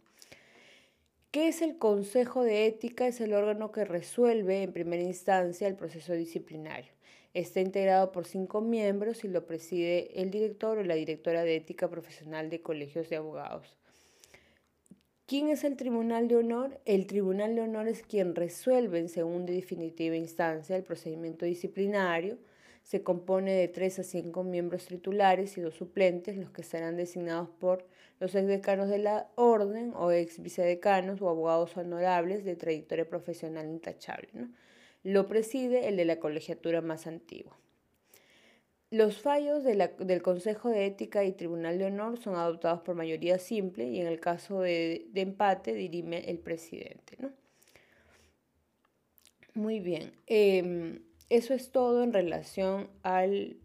¿Qué 1.32 1.48
es 1.48 1.62
el 1.62 1.78
Consejo 1.78 2.44
de 2.44 2.66
Ética? 2.66 3.08
Es 3.08 3.22
el 3.22 3.34
órgano 3.34 3.72
que 3.72 3.86
resuelve 3.86 4.64
en 4.64 4.74
primera 4.74 5.04
instancia 5.04 5.68
el 5.68 5.76
proceso 5.76 6.14
disciplinario. 6.14 6.92
Está 7.34 7.62
integrado 7.62 8.12
por 8.12 8.26
cinco 8.26 8.60
miembros 8.62 9.24
y 9.24 9.28
lo 9.28 9.46
preside 9.46 10.20
el 10.22 10.32
director 10.32 10.80
o 10.80 10.84
la 10.84 10.96
directora 10.96 11.44
de 11.44 11.58
ética 11.58 11.88
profesional 11.88 12.50
de 12.50 12.62
colegios 12.62 13.10
de 13.10 13.18
abogados. 13.18 13.76
¿Quién 15.28 15.50
es 15.50 15.64
el 15.64 15.78
Tribunal 15.78 16.28
de 16.28 16.38
Honor? 16.38 16.82
El 16.86 17.06
Tribunal 17.06 17.54
de 17.54 17.62
Honor 17.62 17.88
es 17.88 18.02
quien 18.02 18.34
resuelve 18.34 18.98
en 18.98 19.10
segunda 19.10 19.52
y 19.52 19.58
definitiva 19.58 20.16
instancia 20.16 20.76
el 20.76 20.82
procedimiento 20.82 21.46
disciplinario. 21.46 22.40
Se 22.82 23.04
compone 23.04 23.54
de 23.54 23.68
tres 23.68 24.00
a 24.00 24.04
cinco 24.04 24.44
miembros 24.44 24.88
titulares 24.88 25.56
y 25.56 25.62
dos 25.62 25.76
suplentes, 25.76 26.36
los 26.36 26.50
que 26.50 26.64
serán 26.64 26.98
designados 26.98 27.48
por 27.60 27.86
los 28.20 28.34
exdecanos 28.34 28.90
de 28.90 28.98
la 28.98 29.30
orden 29.36 29.94
o 29.96 30.12
ex 30.12 30.42
vicedecanos 30.42 31.22
o 31.22 31.30
abogados 31.30 31.78
honorables 31.78 32.44
de 32.44 32.56
trayectoria 32.56 33.08
profesional 33.08 33.68
intachable. 33.68 34.30
¿no? 34.34 34.50
Lo 35.04 35.28
preside 35.28 35.88
el 35.88 35.98
de 35.98 36.06
la 36.06 36.20
colegiatura 36.20 36.82
más 36.82 37.08
antigua. 37.08 37.58
Los 38.92 39.22
fallos 39.22 39.64
del 39.64 40.22
Consejo 40.24 40.70
de 40.70 40.88
Ética 40.88 41.24
y 41.24 41.32
Tribunal 41.32 41.78
de 41.78 41.86
Honor 41.86 42.18
son 42.18 42.36
adoptados 42.36 42.82
por 42.82 42.96
mayoría 42.96 43.38
simple 43.38 43.88
y 43.88 44.00
en 44.00 44.08
el 44.08 44.20
caso 44.20 44.62
de, 44.62 45.08
empate 45.14 45.76
dirime 45.76 46.28
el 46.28 46.40
presidente. 46.40 47.18
Muy 49.54 49.80
bien, 49.80 50.14
em, 50.26 51.04
eso 51.30 51.54
es 51.54 51.72
todo 51.72 52.02
en 52.02 52.14
relación 52.14 52.90
al 53.04 53.58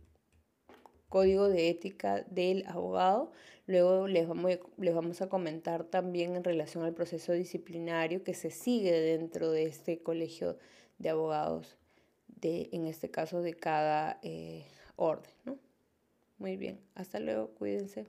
código 1.09 1.49
de 1.49 1.71
ética 1.71 2.23
del 2.29 2.67
abogado. 2.67 3.33
Luego 3.67 4.09
les 4.09 4.29
vamos, 4.29 4.59
les 4.77 4.95
vamos 4.95 5.23
a 5.23 5.31
comentar 5.31 5.85
también 5.85 6.37
en 6.37 6.45
relación 6.45 6.85
al 6.85 6.93
proceso 6.93 7.33
disciplinario 7.33 8.23
que 8.23 8.35
se 8.35 8.51
sigue 8.51 8.93
dentro 8.93 9.51
de 9.51 9.65
este 9.65 10.03
colegio 10.03 10.59
de 10.99 11.09
abogados, 11.11 11.77
de, 12.27 12.69
en 12.73 12.87
este 12.87 13.11
caso 13.11 13.43
de 13.43 13.55
cada 13.55 14.19
eh, 14.23 14.67
orden. 14.97 15.33
¿no? 15.45 15.59
Muy 16.39 16.57
bien, 16.57 16.81
hasta 16.95 17.21
luego, 17.21 17.51
cuídense. 17.55 18.07